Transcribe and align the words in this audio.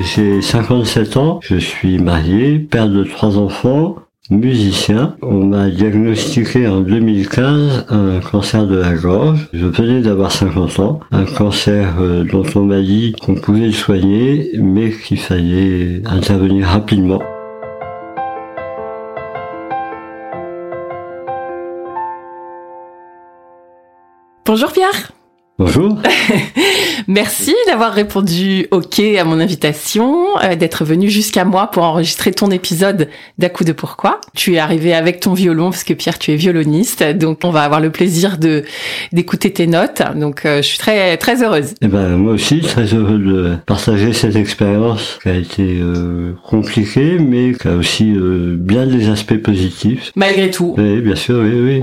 J'ai 0.00 0.42
57 0.42 1.16
ans, 1.16 1.40
je 1.42 1.56
suis 1.56 1.98
marié, 1.98 2.60
père 2.60 2.88
de 2.88 3.02
trois 3.02 3.36
enfants, 3.36 3.96
musicien. 4.30 5.16
On 5.22 5.44
m'a 5.44 5.70
diagnostiqué 5.70 6.68
en 6.68 6.80
2015 6.82 7.86
un 7.88 8.20
cancer 8.20 8.66
de 8.68 8.76
la 8.76 8.94
gorge. 8.94 9.48
Je 9.52 9.66
venais 9.66 10.02
d'avoir 10.02 10.30
50 10.30 10.78
ans, 10.78 11.00
un 11.10 11.24
cancer 11.24 11.96
euh, 12.00 12.22
dont 12.22 12.44
on 12.54 12.62
m'a 12.62 12.80
dit 12.80 13.12
qu'on 13.20 13.34
pouvait 13.34 13.66
le 13.66 13.72
soigner, 13.72 14.52
mais 14.54 14.92
qu'il 14.92 15.18
fallait 15.18 16.00
intervenir 16.06 16.68
rapidement. 16.68 17.20
Bonjour 24.46 24.72
Pierre 24.72 25.10
Bonjour. 25.60 25.98
Merci 27.06 27.54
d'avoir 27.66 27.92
répondu 27.92 28.66
OK 28.70 28.98
à 28.98 29.24
mon 29.24 29.38
invitation, 29.40 30.24
euh, 30.42 30.56
d'être 30.56 30.86
venu 30.86 31.10
jusqu'à 31.10 31.44
moi 31.44 31.66
pour 31.66 31.82
enregistrer 31.82 32.32
ton 32.32 32.50
épisode 32.50 33.10
d'À 33.36 33.50
coup 33.50 33.64
de 33.64 33.72
pourquoi. 33.72 34.22
Tu 34.34 34.54
es 34.54 34.58
arrivé 34.58 34.94
avec 34.94 35.20
ton 35.20 35.34
violon 35.34 35.68
parce 35.68 35.84
que 35.84 35.92
Pierre, 35.92 36.18
tu 36.18 36.32
es 36.32 36.36
violoniste, 36.36 37.02
donc 37.02 37.40
on 37.44 37.50
va 37.50 37.60
avoir 37.60 37.80
le 37.80 37.90
plaisir 37.90 38.38
de 38.38 38.64
d'écouter 39.12 39.52
tes 39.52 39.66
notes. 39.66 40.00
Donc 40.16 40.46
euh, 40.46 40.62
je 40.62 40.66
suis 40.66 40.78
très 40.78 41.18
très 41.18 41.42
heureuse. 41.44 41.74
Eh 41.82 41.88
ben 41.88 42.16
moi 42.16 42.32
aussi 42.32 42.62
très 42.62 42.86
heureux 42.94 43.18
de 43.18 43.56
partager 43.66 44.14
cette 44.14 44.36
expérience 44.36 45.18
qui 45.22 45.28
a 45.28 45.34
été 45.34 45.78
euh, 45.78 46.32
compliquée, 46.42 47.18
mais 47.18 47.52
qui 47.52 47.68
a 47.68 47.72
aussi 47.72 48.14
bien 48.16 48.86
des 48.86 49.10
aspects 49.10 49.36
positifs. 49.36 50.10
Malgré 50.16 50.50
tout. 50.50 50.74
Oui, 50.78 51.02
bien 51.02 51.16
sûr, 51.16 51.40
oui, 51.40 51.60
oui. 51.60 51.82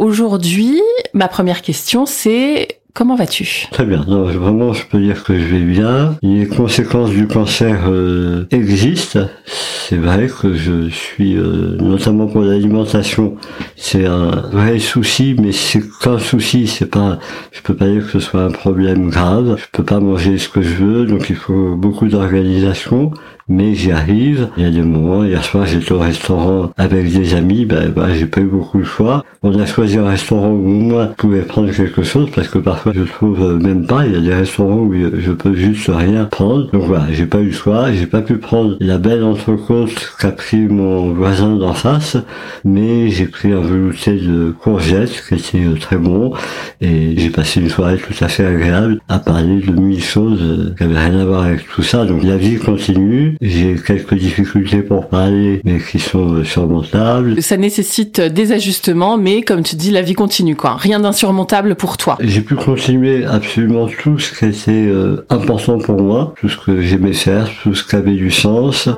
Aujourd'hui, 0.00 0.80
ma 1.12 1.28
première 1.28 1.60
question, 1.60 2.06
c'est 2.06 2.80
comment 2.94 3.16
vas-tu? 3.16 3.66
Très 3.70 3.84
bien. 3.84 4.02
Non, 4.08 4.22
vraiment, 4.22 4.72
je 4.72 4.86
peux 4.86 4.98
dire 4.98 5.22
que 5.22 5.38
je 5.38 5.44
vais 5.44 5.60
bien. 5.60 6.16
Les 6.22 6.46
conséquences 6.46 7.10
du 7.10 7.26
cancer 7.26 7.82
euh, 7.86 8.46
existent. 8.50 9.28
C'est 9.44 9.98
vrai 9.98 10.28
que 10.28 10.54
je 10.54 10.88
suis, 10.88 11.36
euh, 11.36 11.76
notamment 11.78 12.28
pour 12.28 12.40
l'alimentation, 12.40 13.36
c'est 13.76 14.06
un 14.06 14.30
vrai 14.50 14.78
souci, 14.78 15.36
mais 15.38 15.52
c'est 15.52 15.82
qu'un 16.02 16.18
souci. 16.18 16.66
C'est 16.66 16.90
pas, 16.90 17.18
je 17.52 17.60
peux 17.60 17.74
pas 17.76 17.86
dire 17.86 18.06
que 18.06 18.12
ce 18.12 18.20
soit 18.20 18.44
un 18.44 18.52
problème 18.52 19.10
grave. 19.10 19.56
Je 19.58 19.66
peux 19.70 19.84
pas 19.84 20.00
manger 20.00 20.38
ce 20.38 20.48
que 20.48 20.62
je 20.62 20.76
veux, 20.76 21.04
donc 21.04 21.28
il 21.28 21.36
faut 21.36 21.76
beaucoup 21.76 22.08
d'organisation 22.08 23.12
mais 23.50 23.74
j'y 23.74 23.90
arrive. 23.90 24.48
Il 24.56 24.62
y 24.62 24.66
a 24.66 24.70
des 24.70 24.82
moments, 24.82 25.24
hier 25.24 25.44
soir 25.44 25.66
j'étais 25.66 25.92
au 25.92 25.98
restaurant 25.98 26.70
avec 26.78 27.12
des 27.12 27.34
amis, 27.34 27.66
ben, 27.66 27.90
ben 27.90 28.14
j'ai 28.14 28.26
pas 28.26 28.40
eu 28.40 28.44
beaucoup 28.44 28.78
de 28.78 28.84
choix. 28.84 29.24
On 29.42 29.58
a 29.58 29.66
choisi 29.66 29.98
un 29.98 30.08
restaurant 30.08 30.50
où 30.50 30.68
moi 30.68 31.08
je 31.10 31.14
pouvais 31.16 31.42
prendre 31.42 31.70
quelque 31.72 32.02
chose 32.02 32.30
parce 32.34 32.48
que 32.48 32.58
parfois 32.58 32.92
je 32.94 33.02
trouve 33.02 33.42
euh, 33.42 33.58
même 33.58 33.86
pas. 33.86 34.06
Il 34.06 34.12
y 34.12 34.16
a 34.16 34.20
des 34.20 34.34
restaurants 34.34 34.78
où 34.78 34.94
je 34.94 35.32
peux 35.32 35.54
juste 35.54 35.90
rien 35.92 36.24
prendre. 36.26 36.70
Donc 36.70 36.84
voilà, 36.84 37.06
j'ai 37.10 37.26
pas 37.26 37.40
eu 37.40 37.46
le 37.46 37.52
choix. 37.52 37.90
J'ai 37.92 38.06
pas 38.06 38.22
pu 38.22 38.36
prendre 38.36 38.76
la 38.80 38.98
belle 38.98 39.24
entrecôte 39.24 40.14
qu'a 40.20 40.30
pris 40.30 40.68
mon 40.68 41.12
voisin 41.12 41.56
d'en 41.56 41.74
face, 41.74 42.16
mais 42.64 43.08
j'ai 43.08 43.26
pris 43.26 43.52
un 43.52 43.60
velouté 43.60 44.12
de 44.12 44.54
courgettes 44.60 45.24
qui 45.26 45.34
était 45.34 45.66
euh, 45.66 45.76
très 45.76 45.96
bon 45.96 46.32
et 46.80 47.14
j'ai 47.16 47.30
passé 47.30 47.60
une 47.60 47.68
soirée 47.68 47.98
tout 47.98 48.24
à 48.24 48.28
fait 48.28 48.46
agréable 48.46 49.00
à 49.08 49.18
parler 49.18 49.60
de 49.60 49.72
mille 49.72 50.02
choses 50.02 50.40
euh, 50.40 50.74
qui 50.76 50.84
avaient 50.84 50.98
rien 50.98 51.18
à 51.18 51.24
voir 51.24 51.44
avec 51.44 51.66
tout 51.68 51.82
ça. 51.82 52.04
Donc 52.04 52.22
la 52.22 52.36
vie 52.36 52.58
continue. 52.58 53.36
J'ai 53.40 53.76
quelques 53.76 54.14
difficultés 54.14 54.82
pour 54.82 55.08
parler, 55.08 55.62
mais 55.64 55.78
qui 55.78 55.98
sont 55.98 56.44
surmontables. 56.44 57.40
Ça 57.42 57.56
nécessite 57.56 58.20
des 58.20 58.52
ajustements, 58.52 59.16
mais 59.16 59.40
comme 59.40 59.62
tu 59.62 59.76
dis, 59.76 59.90
la 59.90 60.02
vie 60.02 60.12
continue, 60.12 60.56
quoi. 60.56 60.76
Rien 60.76 61.00
d'insurmontable 61.00 61.74
pour 61.74 61.96
toi. 61.96 62.18
J'ai 62.20 62.42
pu 62.42 62.54
continuer 62.54 63.24
absolument 63.24 63.86
tout 63.86 64.18
ce 64.18 64.38
qui 64.38 64.44
était 64.44 64.70
euh, 64.70 65.24
important 65.30 65.78
pour 65.78 66.00
moi, 66.02 66.34
tout 66.38 66.50
ce 66.50 66.58
que 66.58 66.82
j'aimais 66.82 67.14
faire, 67.14 67.50
tout 67.62 67.74
ce 67.74 67.82
qui 67.82 67.96
avait 67.96 68.12
du 68.12 68.30
sens. 68.30 68.88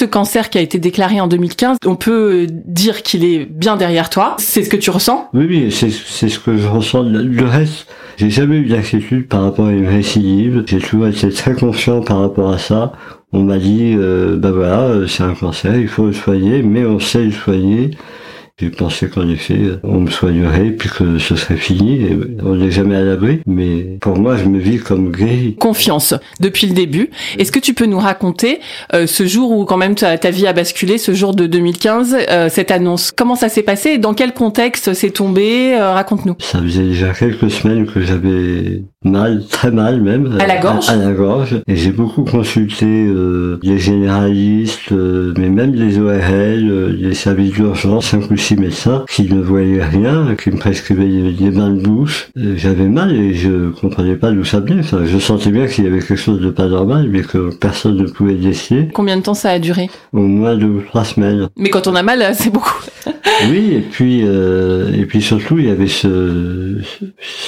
Ce 0.00 0.06
cancer 0.06 0.48
qui 0.48 0.56
a 0.56 0.62
été 0.62 0.78
déclaré 0.78 1.20
en 1.20 1.26
2015, 1.26 1.76
on 1.84 1.94
peut 1.94 2.46
dire 2.48 3.02
qu'il 3.02 3.22
est 3.22 3.44
bien 3.44 3.76
derrière 3.76 4.08
toi. 4.08 4.34
C'est 4.38 4.64
ce 4.64 4.70
que 4.70 4.78
tu 4.78 4.88
ressens? 4.88 5.28
Oui, 5.34 5.44
oui, 5.46 5.70
c'est 5.70 5.90
ce 5.90 6.38
que 6.38 6.56
je 6.56 6.66
ressens. 6.66 7.02
Le 7.02 7.44
reste, 7.44 7.86
j'ai 8.16 8.30
jamais 8.30 8.56
eu 8.56 8.64
d'inquiétude 8.64 9.28
par 9.28 9.42
rapport 9.42 9.66
à 9.66 9.72
une 9.72 9.86
récidive. 9.86 10.64
J'ai 10.66 10.78
toujours 10.78 11.08
été 11.08 11.28
très 11.28 11.52
confiant 11.52 12.00
par 12.00 12.18
rapport 12.20 12.50
à 12.50 12.56
ça. 12.56 12.92
On 13.34 13.42
m'a 13.42 13.58
dit, 13.58 13.94
euh, 13.94 14.38
bah 14.38 14.52
voilà, 14.52 15.06
c'est 15.06 15.22
un 15.22 15.34
cancer, 15.34 15.76
il 15.76 15.86
faut 15.86 16.06
le 16.06 16.14
soigner, 16.14 16.62
mais 16.62 16.86
on 16.86 16.98
sait 16.98 17.24
le 17.24 17.32
soigner. 17.32 17.90
J'ai 18.60 18.68
pensé 18.68 19.08
qu'en 19.08 19.26
effet, 19.26 19.58
on 19.82 20.00
me 20.00 20.10
soignerait 20.10 20.72
puis 20.72 20.90
que 20.90 21.16
ce 21.16 21.34
serait 21.34 21.56
fini. 21.56 22.02
Et 22.02 22.18
on 22.44 22.56
n'est 22.56 22.70
jamais 22.70 22.94
à 22.94 23.02
l'abri, 23.02 23.40
mais 23.46 23.96
pour 24.02 24.18
moi, 24.18 24.36
je 24.36 24.44
me 24.44 24.58
vis 24.58 24.78
comme 24.78 25.12
guéri. 25.12 25.56
Confiance 25.58 26.12
depuis 26.40 26.66
le 26.66 26.74
début. 26.74 27.08
Est-ce 27.38 27.52
que 27.52 27.58
tu 27.58 27.72
peux 27.72 27.86
nous 27.86 27.98
raconter 27.98 28.60
euh, 28.92 29.06
ce 29.06 29.26
jour 29.26 29.52
où 29.52 29.64
quand 29.64 29.78
même 29.78 29.94
ta, 29.94 30.18
ta, 30.18 30.30
vie 30.30 30.46
a 30.46 30.52
basculé, 30.52 30.98
ce 30.98 31.14
jour 31.14 31.34
de 31.34 31.46
2015, 31.46 32.16
euh, 32.28 32.48
cette 32.50 32.70
annonce? 32.70 33.12
Comment 33.16 33.34
ça 33.34 33.48
s'est 33.48 33.62
passé? 33.62 33.96
Dans 33.96 34.12
quel 34.12 34.34
contexte 34.34 34.92
c'est 34.92 35.10
tombé? 35.10 35.74
Euh, 35.74 35.94
Raconte-nous. 35.94 36.34
Ça 36.40 36.60
faisait 36.60 36.82
déjà 36.82 37.14
quelques 37.14 37.50
semaines 37.50 37.86
que 37.86 38.02
j'avais 38.02 38.82
mal, 39.04 39.42
très 39.48 39.70
mal 39.70 40.02
même. 40.02 40.36
À 40.38 40.46
la 40.46 40.58
gorge 40.58 40.88
À, 40.90 40.96
la 40.96 41.12
gorge. 41.12 41.62
Et 41.66 41.76
j'ai 41.76 41.90
beaucoup 41.90 42.24
consulté 42.24 42.84
euh, 42.84 43.58
les 43.62 43.78
généralistes, 43.78 44.90
mais 44.90 45.48
même 45.48 45.72
les 45.74 45.98
ORL, 45.98 46.96
les 46.96 47.14
services 47.14 47.52
d'urgence, 47.52 48.06
cinq 48.06 48.30
ou 48.30 48.36
six 48.36 48.56
médecins 48.56 49.04
qui 49.08 49.22
ne 49.22 49.40
voyaient 49.40 49.82
rien, 49.82 50.36
qui 50.36 50.50
me 50.50 50.58
prescrivaient 50.58 51.32
des 51.32 51.50
bains 51.50 51.70
de 51.70 51.80
bouche. 51.80 52.28
J'avais 52.36 52.88
mal 52.88 53.14
et 53.14 53.32
je 53.32 53.70
comprenais 53.70 54.16
pas 54.16 54.32
d'où 54.32 54.44
ça 54.44 54.60
venait. 54.60 54.80
Enfin, 54.80 55.06
je 55.06 55.18
sentais 55.18 55.50
bien 55.50 55.66
qu'il 55.66 55.84
y 55.84 55.86
avait 55.86 56.00
quelque 56.00 56.16
chose 56.16 56.40
de 56.40 56.50
pas 56.50 56.66
normal, 56.66 57.08
mais 57.08 57.22
que 57.22 57.54
personne 57.54 57.96
ne 57.96 58.06
pouvait 58.06 58.34
décider. 58.34 58.88
Combien 58.92 59.16
de 59.16 59.22
temps 59.22 59.34
ça 59.34 59.50
a 59.50 59.58
duré? 59.58 59.88
Au 60.12 60.20
moins 60.20 60.56
deux 60.56 60.66
ou 60.66 60.82
trois 60.82 61.04
semaines. 61.04 61.48
Mais 61.56 61.70
quand 61.70 61.86
on 61.86 61.94
a 61.94 62.02
mal, 62.02 62.34
c'est 62.34 62.50
beaucoup. 62.50 62.84
oui, 63.48 63.74
et 63.74 63.80
puis 63.80 64.22
euh, 64.24 64.92
et 64.92 65.06
puis 65.06 65.22
surtout 65.22 65.58
il 65.58 65.66
y 65.66 65.70
avait 65.70 65.86
ce, 65.86 66.78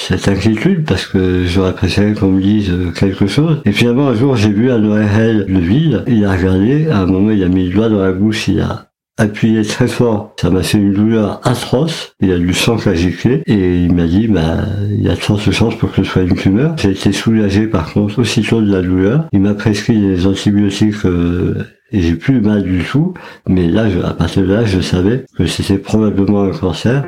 cette 0.07 0.27
inquiétude 0.27 0.85
parce 0.85 1.05
que 1.05 1.45
j'aurais 1.45 1.73
préféré 1.73 2.13
qu'on 2.13 2.29
me 2.29 2.41
dise 2.41 2.71
quelque 2.97 3.27
chose. 3.27 3.61
Et 3.65 3.71
finalement 3.71 4.07
un 4.07 4.15
jour 4.15 4.35
j'ai 4.35 4.51
vu 4.51 4.71
un 4.71 4.83
ORL 4.83 5.45
de 5.47 5.59
ville, 5.59 6.03
il 6.07 6.25
a 6.25 6.33
regardé, 6.33 6.87
à 6.89 6.99
un 6.99 7.05
moment 7.05 7.31
il 7.31 7.43
a 7.43 7.47
mis 7.47 7.67
le 7.67 7.73
doigt 7.73 7.89
dans 7.89 8.01
la 8.01 8.11
bouche, 8.11 8.47
il 8.47 8.61
a 8.61 8.93
appuyé 9.17 9.63
très 9.63 9.87
fort. 9.87 10.33
Ça 10.39 10.49
m'a 10.49 10.63
fait 10.63 10.77
une 10.77 10.93
douleur 10.93 11.39
atroce. 11.43 12.15
Il 12.19 12.29
y 12.29 12.33
a 12.33 12.37
du 12.37 12.53
sang 12.53 12.77
qui 12.77 12.89
a 12.89 12.95
giclé 12.95 13.43
et 13.45 13.83
il 13.83 13.93
m'a 13.93 14.05
dit, 14.05 14.27
bah, 14.27 14.65
il 14.89 15.01
y 15.01 15.09
a 15.09 15.15
de 15.15 15.19
chances 15.19 15.77
pour 15.77 15.91
que 15.91 15.97
ce 15.97 16.03
soit 16.03 16.23
une 16.23 16.35
tumeur. 16.35 16.75
J'ai 16.77 16.91
été 16.91 17.11
soulagé 17.11 17.67
par 17.67 17.93
contre 17.93 18.19
aussitôt 18.19 18.61
de 18.61 18.71
la 18.71 18.81
douleur. 18.81 19.27
Il 19.31 19.41
m'a 19.41 19.53
prescrit 19.53 19.99
des 19.99 20.25
antibiotiques 20.25 21.05
euh, 21.05 21.63
et 21.93 22.01
j'ai 22.01 22.15
plus 22.15 22.41
mal 22.41 22.63
du 22.63 22.83
tout. 22.83 23.13
Mais 23.47 23.67
là, 23.67 23.85
à 24.03 24.13
partir 24.13 24.41
de 24.41 24.51
là, 24.51 24.65
je 24.65 24.81
savais 24.81 25.25
que 25.37 25.45
c'était 25.45 25.77
probablement 25.77 26.43
un 26.43 26.51
cancer. 26.51 27.05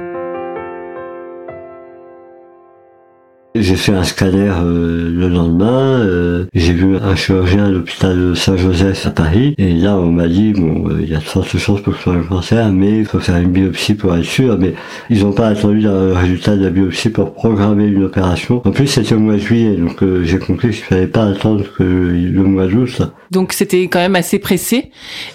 J'ai 3.58 3.78
fait 3.78 3.94
un 3.94 4.04
scanner 4.04 4.52
euh, 4.52 5.10
le 5.10 5.30
lendemain. 5.30 6.02
Euh, 6.02 6.44
j'ai 6.54 6.74
vu 6.74 6.98
un 6.98 7.16
chirurgien 7.16 7.68
à 7.68 7.70
l'hôpital 7.70 8.36
Saint-Joseph 8.36 9.08
à 9.08 9.12
Paris. 9.12 9.56
Et 9.58 9.72
là, 9.72 9.96
on 9.96 10.12
m'a 10.12 10.28
dit, 10.28 10.52
bon, 10.52 10.90
euh, 10.90 11.00
il 11.02 11.10
y 11.10 11.16
a 11.16 11.20
de 11.20 11.24
fortes 11.24 11.56
chances 11.58 11.80
pour 11.80 11.94
que 11.94 12.00
ce 12.00 12.04
soit 12.04 12.16
un 12.16 12.24
cancer, 12.24 12.70
mais 12.74 13.00
il 13.00 13.06
faut 13.06 13.22
faire 13.22 13.38
une 13.38 13.52
biopsie 13.52 13.94
pour 13.94 14.14
être 14.14 14.26
sûr. 14.26 14.58
Mais 14.60 14.74
ils 15.10 15.24
n'ont 15.24 15.32
pas 15.32 15.48
attendu 15.48 15.80
le 15.80 16.12
résultat 16.12 16.58
de 16.58 16.66
la 16.66 16.70
biopsie 16.70 17.10
pour 17.10 17.34
programmer 17.34 17.86
une 17.86 18.04
opération. 18.04 18.62
En 18.66 18.72
plus, 18.72 18.88
c'était 18.88 19.16
au 19.16 19.20
mois 19.20 19.36
de 19.36 19.40
juillet, 19.40 19.78
donc 19.78 20.04
j'ai 20.24 20.38
compris 20.38 20.72
qu'il 20.72 20.84
fallait 20.84 21.08
pas 21.08 21.24
attendre 21.24 21.64
que 21.78 21.84
le 21.84 22.44
mois 22.44 22.68
d'août. 22.68 23.04
Donc 23.32 23.54
c'était 23.54 23.84
quand 23.84 24.00
même 24.00 24.18
assez 24.18 24.38
pressé. 24.38 24.92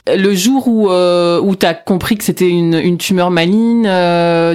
Le 0.07 0.35
jour 0.35 0.69
où 0.69 0.91
où 0.91 1.57
tu 1.57 1.67
as 1.67 1.75
compris 1.75 2.19
que 2.19 2.25
c'était 2.25 2.51
une, 2.51 2.75
une 2.75 2.99
tumeur 2.99 3.31
maligne, 3.31 3.89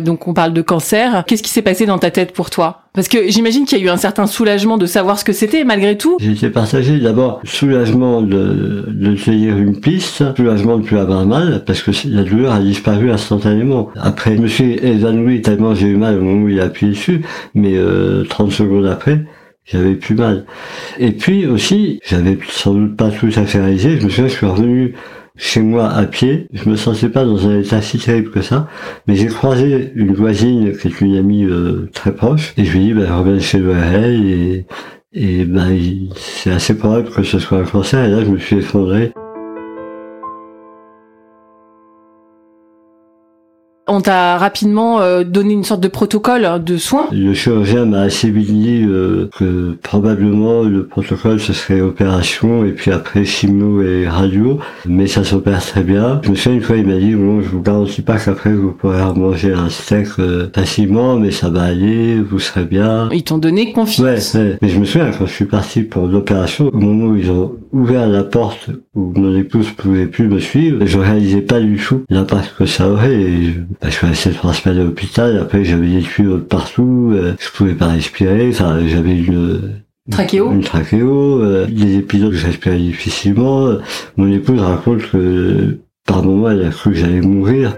donc 0.02 0.28
on 0.28 0.34
parle 0.34 0.54
de 0.54 0.62
cancer, 0.62 1.24
qu'est-ce 1.26 1.42
qui 1.42 1.50
s'est 1.50 1.64
passé 1.64 1.88
dans 1.88 1.98
ta 1.98 2.12
tête 2.12 2.32
pour 2.32 2.52
toi? 2.52 2.85
Parce 2.96 3.10
que 3.10 3.30
j'imagine 3.30 3.66
qu'il 3.66 3.78
y 3.78 3.82
a 3.82 3.86
eu 3.86 3.90
un 3.90 3.98
certain 3.98 4.26
soulagement 4.26 4.78
de 4.78 4.86
savoir 4.86 5.20
ce 5.20 5.26
que 5.26 5.34
c'était, 5.34 5.66
malgré 5.66 5.98
tout. 5.98 6.18
Été 6.22 6.50
partagé 6.50 7.00
d'abord 7.00 7.42
soulagement 7.44 8.22
de, 8.22 8.86
de 8.88 9.16
tenir 9.16 9.58
une 9.58 9.80
piste, 9.80 10.24
soulagement 10.36 10.78
de 10.78 10.84
plus 10.84 10.98
avoir 10.98 11.26
mal, 11.26 11.64
parce 11.66 11.82
que 11.82 11.92
la 12.08 12.24
douleur 12.24 12.54
a 12.54 12.60
disparu 12.60 13.12
instantanément. 13.12 13.90
Après, 13.96 14.38
je 14.38 14.42
me 14.42 14.48
suis 14.48 14.74
évanoui 14.74 15.42
tellement 15.42 15.76
j'ai 15.76 15.88
eu 15.88 15.98
mal 15.98 16.18
au 16.18 16.22
moment 16.22 16.46
où 16.46 16.50
il 16.50 16.60
a 16.62 16.66
appuyé 16.66 16.94
dessus, 16.94 17.22
mais 17.54 17.74
euh, 17.76 18.24
30 18.24 18.52
secondes 18.52 18.86
après, 18.86 19.26
j'avais 19.66 19.96
plus 19.96 20.16
mal. 20.16 20.46
Et 20.98 21.12
puis 21.12 21.46
aussi, 21.48 22.00
j'avais 22.06 22.38
sans 22.50 22.74
doute 22.74 22.96
pas 22.96 23.10
tout 23.10 23.30
à 23.36 23.44
fait 23.44 23.60
réalisé, 23.60 23.98
je 24.00 24.06
me 24.06 24.10
souviens, 24.10 24.28
je 24.28 24.34
suis 24.34 24.46
revenu 24.46 24.96
chez 25.38 25.62
moi 25.62 25.90
à 25.90 26.06
pied. 26.06 26.48
Je 26.54 26.70
me 26.70 26.76
sentais 26.76 27.10
pas 27.10 27.26
dans 27.26 27.48
un 27.48 27.60
état 27.60 27.82
si 27.82 27.98
terrible 27.98 28.32
que 28.32 28.42
ça, 28.42 28.68
mais 29.08 29.16
j'ai 29.16 29.28
croisé 29.28 29.92
une 29.96 30.14
voisine 30.14 30.78
qui 30.78 30.88
est 30.88 31.02
une 31.02 31.16
amie 31.16 31.46
euh, 31.46 31.90
très 31.94 32.14
proche 32.14 32.54
et 32.58 32.66
je 32.66 32.72
lui 32.74 32.80
ai 32.80 32.88
dit 32.88 32.94
ben, 32.94 33.14
reviens 33.14 33.40
chez 33.40 33.60
l'ORL 33.60 34.26
et 34.26 34.66
et 35.18 35.46
ben 35.46 35.78
c'est 36.18 36.52
assez 36.52 36.78
probable 36.78 37.10
que 37.10 37.24
ce 37.24 37.40
soit 37.40 37.60
un 37.60 37.64
cancer 37.64 38.04
et 38.04 38.10
là 38.10 38.24
je 38.24 38.30
me 38.30 38.38
suis 38.38 38.58
effondré. 38.58 39.14
On 43.88 44.02
t'a 44.02 44.40
rapidement 44.40 45.00
euh, 45.02 45.24
donné 45.24 45.54
une 45.54 45.64
sorte 45.64 45.82
de 45.82 45.88
protocole 45.88 46.64
de 46.64 46.78
soins. 46.78 47.08
Le 47.12 47.36
chirurgien 47.36 47.86
m'a 47.86 48.02
assez 48.02 48.32
vite 48.32 48.48
dit 48.48 48.84
euh, 48.84 49.30
que 49.38 49.78
probablement 49.84 50.64
le 50.64 50.88
protocole 50.88 51.40
ce 51.40 51.54
serait 51.54 51.82
opération 51.82 52.66
et 52.66 52.72
puis 52.72 52.92
après 52.92 53.26
chimio 53.26 53.84
et 53.84 54.08
radio, 54.08 54.60
mais 54.88 55.06
ça 55.06 55.24
s'opère 55.24 55.64
très 55.64 55.84
bien. 55.84 56.20
Je 56.24 56.32
me 56.32 56.36
souviens 56.36 56.58
une 56.58 56.64
fois 56.64 56.78
il 56.78 56.88
m'a 56.88 56.98
dit 56.98 57.14
bon 57.14 57.42
je 57.42 57.50
vous 57.50 57.62
garantis 57.62 58.02
pas 58.02 58.18
qu'après 58.18 58.54
vous 58.54 58.72
pourrez 58.72 59.04
manger 59.16 59.54
un 59.54 59.70
steak 59.70 60.08
euh, 60.18 60.48
facilement, 60.54 61.18
mais 61.18 61.30
ça 61.30 61.50
va 61.50 61.64
aller, 61.64 62.20
vous 62.20 62.40
serez 62.40 62.66
bien. 62.66 63.10
Ils 63.12 63.24
t'ont 63.24 63.38
donné 63.38 63.72
confiance. 63.72 64.34
Ouais, 64.34 64.42
ouais, 64.42 64.58
mais 64.64 64.70
je 64.70 64.80
me 64.80 64.86
souviens 64.86 65.12
quand 65.12 65.28
je 65.28 65.34
suis 65.34 65.46
parti 65.46 65.84
pour 65.84 66.08
l'opération, 66.08 66.72
au 66.74 66.80
moment 66.80 67.12
où 67.12 67.18
ils 67.18 67.30
ont 67.30 67.54
ouvert 67.72 68.08
la 68.08 68.24
porte 68.24 68.72
où 68.96 69.14
mon 69.16 69.36
épouse 69.36 69.70
pouvait 69.72 70.08
plus 70.08 70.28
me 70.28 70.40
suivre, 70.40 70.84
je 70.86 70.98
réalisais 70.98 71.42
pas 71.42 71.60
du 71.60 71.78
tout 71.78 72.04
l'impact 72.10 72.56
que 72.58 72.66
ça 72.66 72.90
aurait. 72.90 73.14
Et 73.14 73.44
je 73.44 73.60
suis 73.90 74.08
resté 74.08 74.32
trois 74.32 74.54
semaines 74.54 74.80
à 74.80 74.84
l'hôpital, 74.84 75.38
après 75.38 75.64
j'avais 75.64 75.88
des 75.88 76.02
tuyaux 76.02 76.40
partout, 76.40 77.12
euh, 77.14 77.36
je 77.40 77.50
pouvais 77.50 77.74
pas 77.74 77.88
respirer, 77.88 78.50
enfin 78.50 78.80
j'avais 78.88 79.18
une 79.18 79.82
Trachéo 80.12 80.52
Une 80.52 80.64
trachéo, 80.64 81.42
euh, 81.42 81.66
des 81.66 81.98
épisodes 81.98 82.32
où 82.32 82.38
je 82.38 82.46
respirais 82.46 82.78
difficilement. 82.78 83.76
Mon 84.18 84.32
épouse 84.32 84.62
raconte 84.62 85.02
que 85.10 85.80
par 86.06 86.24
moments 86.24 86.52
elle 86.52 86.66
a 86.66 86.70
cru 86.70 86.92
que 86.92 86.98
j'allais 86.98 87.22
mourir. 87.22 87.76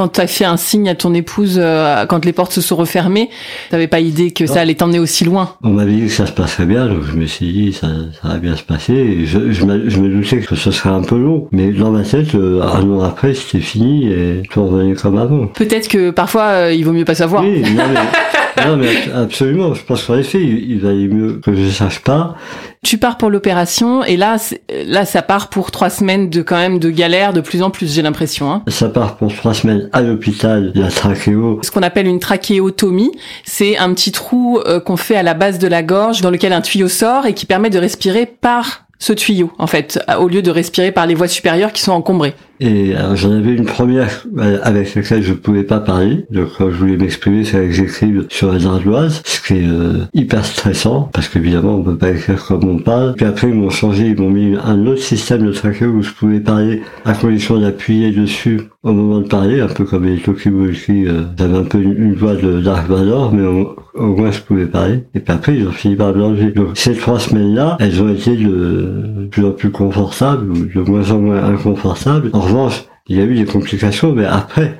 Quand 0.00 0.08
t'as 0.08 0.26
fait 0.26 0.46
un 0.46 0.56
signe 0.56 0.88
à 0.88 0.94
ton 0.94 1.12
épouse, 1.12 1.60
euh, 1.62 2.06
quand 2.06 2.24
les 2.24 2.32
portes 2.32 2.52
se 2.52 2.62
sont 2.62 2.76
refermées, 2.76 3.28
t'avais 3.68 3.86
pas 3.86 4.00
idée 4.00 4.30
que 4.30 4.46
ça 4.46 4.62
allait 4.62 4.74
t'emmener 4.74 4.98
aussi 4.98 5.26
loin 5.26 5.56
On 5.62 5.68
m'avait 5.68 5.92
dit 5.92 6.06
que 6.06 6.12
ça 6.12 6.24
se 6.24 6.32
passerait 6.32 6.64
bien, 6.64 6.86
donc 6.86 7.02
je 7.04 7.12
me 7.12 7.26
suis 7.26 7.52
dit 7.52 7.72
ça, 7.74 7.88
ça 8.22 8.28
va 8.28 8.38
bien 8.38 8.56
se 8.56 8.62
passer. 8.62 9.26
Je, 9.26 9.52
je, 9.52 9.64
me, 9.66 9.90
je 9.90 9.98
me 9.98 10.08
doutais 10.08 10.38
que 10.38 10.56
ce 10.56 10.70
serait 10.70 10.88
un 10.88 11.02
peu 11.02 11.18
long, 11.18 11.48
mais 11.52 11.70
dans 11.70 11.90
ma 11.90 12.02
tête, 12.02 12.34
euh, 12.34 12.62
un 12.62 12.90
an 12.90 13.02
après, 13.02 13.34
c'était 13.34 13.60
fini 13.62 14.10
et 14.10 14.40
tout 14.50 14.64
revenait 14.64 14.94
comme 14.94 15.18
avant. 15.18 15.48
Peut-être 15.48 15.88
que 15.88 16.08
parfois 16.08 16.44
euh, 16.44 16.72
il 16.72 16.82
vaut 16.82 16.92
mieux 16.92 17.04
pas 17.04 17.14
savoir. 17.14 17.44
Oui, 17.44 17.60
non, 17.60 17.82
mais, 17.92 18.64
non, 18.66 18.76
mais 18.78 19.12
absolument. 19.14 19.74
Je 19.74 19.84
pense 19.84 20.04
qu'en 20.04 20.16
effet, 20.16 20.40
il, 20.40 20.70
il 20.70 20.80
valait 20.80 21.08
mieux 21.08 21.42
que 21.44 21.54
je 21.54 21.68
sache 21.68 21.98
pas. 21.98 22.36
Tu 22.82 22.96
pars 22.96 23.18
pour 23.18 23.28
l'opération 23.28 24.02
et 24.04 24.16
là, 24.16 24.38
là, 24.86 25.04
ça 25.04 25.20
part 25.20 25.50
pour 25.50 25.70
trois 25.70 25.90
semaines 25.90 26.30
de 26.30 26.40
quand 26.40 26.56
même 26.56 26.78
de 26.78 26.88
galère 26.88 27.34
de 27.34 27.42
plus 27.42 27.62
en 27.62 27.70
plus. 27.70 27.92
J'ai 27.92 28.00
l'impression. 28.00 28.50
Hein. 28.50 28.62
Ça 28.68 28.88
part 28.88 29.16
pour 29.16 29.34
trois 29.34 29.52
semaines 29.52 29.90
à 29.92 30.00
l'hôpital, 30.00 30.72
la 30.74 30.88
trachéo. 30.88 31.60
Ce 31.62 31.70
qu'on 31.70 31.82
appelle 31.82 32.06
une 32.06 32.20
trachéotomie, 32.20 33.12
c'est 33.44 33.76
un 33.76 33.92
petit 33.92 34.12
trou 34.12 34.60
euh, 34.60 34.80
qu'on 34.80 34.96
fait 34.96 35.16
à 35.16 35.22
la 35.22 35.34
base 35.34 35.58
de 35.58 35.68
la 35.68 35.82
gorge 35.82 36.22
dans 36.22 36.30
lequel 36.30 36.54
un 36.54 36.62
tuyau 36.62 36.88
sort 36.88 37.26
et 37.26 37.34
qui 37.34 37.44
permet 37.44 37.68
de 37.68 37.78
respirer 37.78 38.24
par 38.24 38.86
ce 38.98 39.12
tuyau, 39.12 39.50
en 39.58 39.66
fait, 39.66 39.98
au 40.18 40.28
lieu 40.28 40.40
de 40.40 40.50
respirer 40.50 40.90
par 40.90 41.06
les 41.06 41.14
voies 41.14 41.28
supérieures 41.28 41.72
qui 41.72 41.82
sont 41.82 41.92
encombrées. 41.92 42.34
Et 42.60 42.94
alors, 42.94 43.16
j'en 43.16 43.32
avais 43.32 43.54
une 43.54 43.64
première 43.64 44.26
euh, 44.38 44.58
avec 44.62 44.94
laquelle 44.94 45.22
je 45.22 45.32
pouvais 45.32 45.62
pas 45.62 45.80
parler. 45.80 46.26
Donc 46.30 46.48
quand 46.58 46.70
je 46.70 46.76
voulais 46.76 46.98
m'exprimer, 46.98 47.42
c'est 47.44 47.66
que 47.66 47.72
j'écrive 47.72 48.26
sur 48.28 48.52
les 48.52 48.66
ardoises, 48.66 49.22
ce 49.24 49.40
qui 49.40 49.54
est 49.54 49.66
euh, 49.66 50.04
hyper 50.12 50.44
stressant, 50.44 51.08
parce 51.12 51.28
qu'évidemment 51.28 51.76
on 51.76 51.82
peut 51.82 51.96
pas 51.96 52.10
écrire 52.10 52.44
comme 52.44 52.68
on 52.68 52.78
parle. 52.78 53.14
Puis 53.14 53.24
après 53.24 53.48
ils 53.48 53.54
m'ont 53.54 53.70
changé, 53.70 54.08
ils 54.08 54.20
m'ont 54.20 54.28
mis 54.28 54.56
un 54.62 54.86
autre 54.86 55.00
système 55.00 55.46
de 55.46 55.52
trachéo 55.52 55.88
où 55.88 56.02
je 56.02 56.12
pouvais 56.12 56.40
parler 56.40 56.82
à 57.06 57.14
condition 57.14 57.58
d'appuyer 57.58 58.12
dessus 58.12 58.60
au 58.82 58.92
moment 58.92 59.20
de 59.20 59.28
parler, 59.28 59.60
un 59.60 59.66
peu 59.66 59.84
comme 59.84 60.06
les 60.06 60.16
Tokiwoki, 60.16 61.06
euh, 61.06 61.24
j'avais 61.38 61.58
un 61.58 61.64
peu 61.64 61.78
une, 61.78 62.14
voix 62.14 62.34
de 62.34 62.60
Dark 62.60 62.88
Vador, 62.88 63.30
mais 63.30 63.46
au, 63.94 64.16
moins 64.16 64.30
je 64.30 64.40
pouvais 64.40 64.64
parler. 64.64 65.04
Et 65.14 65.20
puis 65.20 65.34
après 65.34 65.56
ils 65.56 65.68
ont 65.68 65.72
fini 65.72 65.96
par 65.96 66.14
me. 66.14 66.50
Donc 66.52 66.68
ces 66.74 66.94
trois 66.94 67.18
semaines-là, 67.18 67.76
elles 67.78 68.02
ont 68.02 68.08
été 68.08 68.36
de 68.36 69.28
plus 69.30 69.44
en 69.44 69.50
plus 69.50 69.70
confortables, 69.70 70.50
ou 70.50 70.64
de 70.64 70.80
moins 70.80 71.10
en 71.10 71.18
moins 71.18 71.44
inconfortables. 71.44 72.30
Revanche, 72.50 72.84
il 73.06 73.16
y 73.16 73.20
a 73.20 73.24
eu 73.24 73.34
des 73.34 73.44
complications, 73.44 74.12
mais 74.12 74.26
après, 74.26 74.78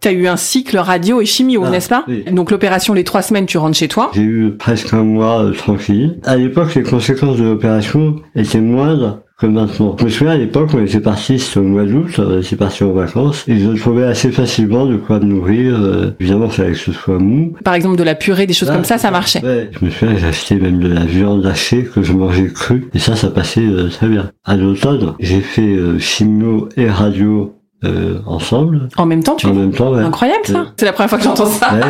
T'as 0.00 0.12
eu 0.12 0.28
un 0.28 0.36
cycle 0.36 0.78
radio 0.78 1.20
et 1.20 1.26
chimio, 1.26 1.64
Ah, 1.66 1.70
n'est-ce 1.70 1.88
pas 1.88 2.04
oui. 2.06 2.24
Donc 2.30 2.52
l'opération, 2.52 2.94
les 2.94 3.02
trois 3.02 3.20
semaines, 3.22 3.46
tu 3.46 3.58
rentres 3.58 3.76
chez 3.76 3.88
toi. 3.88 4.12
J'ai 4.14 4.22
eu 4.22 4.52
presque 4.56 4.94
un 4.94 5.02
mois 5.02 5.42
euh, 5.42 5.52
tranquille. 5.52 6.20
À 6.24 6.36
l'époque, 6.36 6.74
les 6.76 6.84
conséquences 6.84 7.36
de 7.36 7.42
l'opération 7.44 8.16
étaient 8.36 8.60
moindres 8.60 9.22
que 9.38 9.46
maintenant. 9.46 9.96
Je 10.00 10.04
me 10.04 10.10
souviens 10.10 10.32
à 10.32 10.36
l'époque, 10.36 10.70
on 10.74 10.80
était 10.84 11.00
parti, 11.00 11.38
c'était 11.38 11.60
au 11.60 11.62
mois 11.62 11.84
d'août, 11.84 12.18
on 12.18 12.40
était 12.40 12.56
parti 12.56 12.82
en 12.82 12.92
vacances, 12.92 13.44
et 13.46 13.58
je 13.58 13.70
trouvais 13.80 14.04
assez 14.04 14.32
facilement 14.32 14.84
de 14.86 14.96
quoi 14.96 15.20
me 15.20 15.26
nourrir. 15.26 15.76
euh, 15.80 16.10
évidemment, 16.18 16.46
il 16.46 16.50
fallait 16.52 16.72
que 16.72 16.78
ce 16.78 16.92
soit 16.92 17.18
mou. 17.20 17.54
Par 17.62 17.74
exemple, 17.74 17.96
de 17.96 18.02
la 18.02 18.16
purée, 18.16 18.46
des 18.46 18.52
choses 18.52 18.68
Ah, 18.70 18.74
comme 18.74 18.84
ça, 18.84 18.98
ça 18.98 19.12
marchait. 19.12 19.40
Ouais, 19.44 19.70
je 19.78 19.84
me 19.84 19.90
souviens, 19.90 20.16
j'ai 20.18 20.26
acheté 20.26 20.56
même 20.56 20.80
de 20.80 20.88
la 20.88 21.04
viande 21.04 21.46
hachée 21.46 21.84
que 21.84 22.02
je 22.02 22.12
mangeais 22.12 22.48
crue, 22.52 22.88
et 22.94 22.98
ça, 22.98 23.14
ça 23.14 23.28
passait 23.30 23.60
euh, 23.64 23.88
très 23.88 24.08
bien. 24.08 24.30
À 24.44 24.56
l'automne, 24.56 25.14
j'ai 25.20 25.40
fait 25.40 25.62
euh, 25.62 25.98
chimio 26.00 26.68
et 26.76 26.90
radio 26.90 27.54
euh, 27.84 28.18
ensemble, 28.26 28.88
En 28.96 29.06
même 29.06 29.22
temps, 29.22 29.36
tu 29.36 29.46
en 29.46 29.54
même 29.54 29.70
temps. 29.72 29.92
ouais. 29.92 30.02
Incroyable 30.02 30.44
ça. 30.44 30.66
C'est 30.76 30.84
la 30.86 30.92
première 30.92 31.08
fois 31.10 31.18
que 31.18 31.24
j'entends 31.24 31.46
ça. 31.46 31.72
Ouais. 31.74 31.80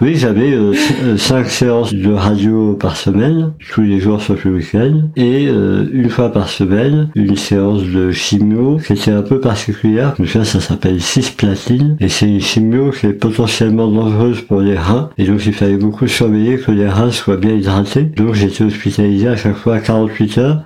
Oui, 0.00 0.14
j'avais 0.16 0.52
euh, 0.52 0.72
euh, 1.04 1.16
cinq 1.16 1.46
séances 1.46 1.92
de 1.94 2.12
radio 2.12 2.74
par 2.74 2.96
semaine, 2.96 3.52
tous 3.72 3.82
les 3.82 3.98
jours 4.00 4.20
sauf 4.22 4.44
le 4.44 4.54
week-end, 4.54 5.02
et 5.16 5.46
euh, 5.48 5.88
une 5.92 6.10
fois 6.10 6.30
par 6.32 6.48
semaine, 6.48 7.08
une 7.16 7.36
séance 7.36 7.82
de 7.82 8.12
chimio 8.12 8.78
qui 8.78 8.92
était 8.92 9.10
un 9.10 9.22
peu 9.22 9.40
particulière. 9.40 10.14
Me 10.18 10.26
souviens, 10.26 10.44
ça 10.44 10.60
s'appelle 10.60 11.00
cisplatine, 11.00 11.96
et 12.00 12.08
c'est 12.08 12.26
une 12.28 12.40
chimio 12.40 12.90
qui 12.90 13.06
est 13.06 13.12
potentiellement 13.12 13.88
dangereuse 13.88 14.40
pour 14.42 14.60
les 14.60 14.78
reins, 14.78 15.10
et 15.18 15.24
donc 15.26 15.44
il 15.46 15.52
fallait 15.52 15.76
beaucoup 15.76 16.06
surveiller 16.06 16.58
que 16.58 16.70
les 16.70 16.88
reins 16.88 17.10
soient 17.10 17.36
bien 17.36 17.54
hydratés. 17.54 18.04
Donc 18.04 18.34
j'étais 18.34 18.62
hospitalisé 18.64 19.26
à 19.28 19.36
chaque 19.36 19.56
fois 19.56 19.74
à 19.76 19.80
48 19.80 20.38
heures. 20.38 20.62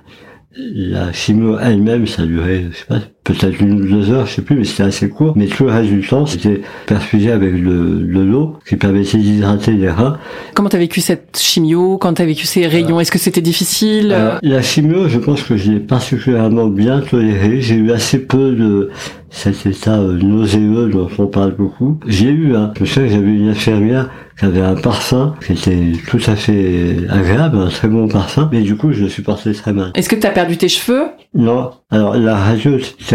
La 0.73 1.13
chimio 1.13 1.57
elle-même, 1.59 2.07
ça 2.07 2.25
durait, 2.25 2.65
je 2.71 2.77
sais 2.77 2.85
pas, 2.87 2.99
peut-être 3.27 3.59
une 3.59 3.73
ou 3.73 3.85
deux 3.85 4.09
heures, 4.09 4.25
je 4.25 4.35
sais 4.35 4.41
plus, 4.41 4.55
mais 4.55 4.63
c'était 4.63 4.83
assez 4.83 5.09
court. 5.09 5.33
Mais 5.35 5.47
tout 5.47 5.65
le 5.65 5.71
reste 5.71 5.89
du 5.89 6.01
temps, 6.01 6.25
c'était 6.25 6.61
perfusé 6.85 7.31
avec 7.31 7.61
de, 7.61 8.05
de 8.05 8.19
l'eau 8.21 8.55
qui 8.67 8.77
permettait 8.77 9.17
d'hydrater 9.17 9.73
les 9.73 9.89
reins. 9.89 10.17
Comment 10.55 10.69
t'as 10.69 10.77
vécu 10.77 11.01
cette 11.01 11.37
chimio? 11.37 11.97
Quand 11.97 12.13
t'as 12.13 12.25
vécu 12.25 12.45
ces 12.45 12.65
rayons? 12.67 12.99
Est-ce 12.99 13.11
que 13.11 13.19
c'était 13.19 13.41
difficile? 13.41 14.13
Alors, 14.13 14.39
la 14.41 14.61
chimio, 14.61 15.09
je 15.09 15.19
pense 15.19 15.43
que 15.43 15.57
je 15.57 15.71
l'ai 15.71 15.79
particulièrement 15.79 16.67
bien 16.67 17.01
tolérée. 17.01 17.59
J'ai 17.59 17.75
eu 17.75 17.91
assez 17.91 18.19
peu 18.19 18.53
de 18.53 18.89
cet 19.29 19.65
état 19.65 19.99
euh, 19.99 20.13
nauséeux 20.13 20.87
dont 20.87 21.09
on 21.19 21.27
parle 21.27 21.53
beaucoup. 21.53 21.99
J'ai 22.07 22.29
eu, 22.29 22.55
hein, 22.55 22.71
je 22.79 22.85
sais 22.85 23.01
que 23.01 23.09
j'avais 23.09 23.27
une 23.27 23.49
infirmière 23.49 24.09
qui 24.39 24.45
avait 24.45 24.61
un 24.61 24.75
parfum 24.75 25.35
qui 25.45 25.53
était 25.53 25.91
tout 26.07 26.21
à 26.27 26.35
fait 26.35 26.97
agréable, 27.09 27.57
un 27.57 27.67
très 27.67 27.87
bon 27.87 28.07
parfum, 28.07 28.49
mais 28.51 28.61
du 28.61 28.75
coup, 28.75 28.93
je 28.93 29.03
le 29.03 29.09
supportais 29.09 29.51
très 29.53 29.73
mal. 29.73 29.91
Est-ce 29.95 30.09
que 30.09 30.15
t'as 30.15 30.29
perdu 30.29 30.57
tes 30.57 30.69
cheveux? 30.69 31.07
Non. 31.33 31.71
Alors, 31.89 32.15
la 32.15 32.35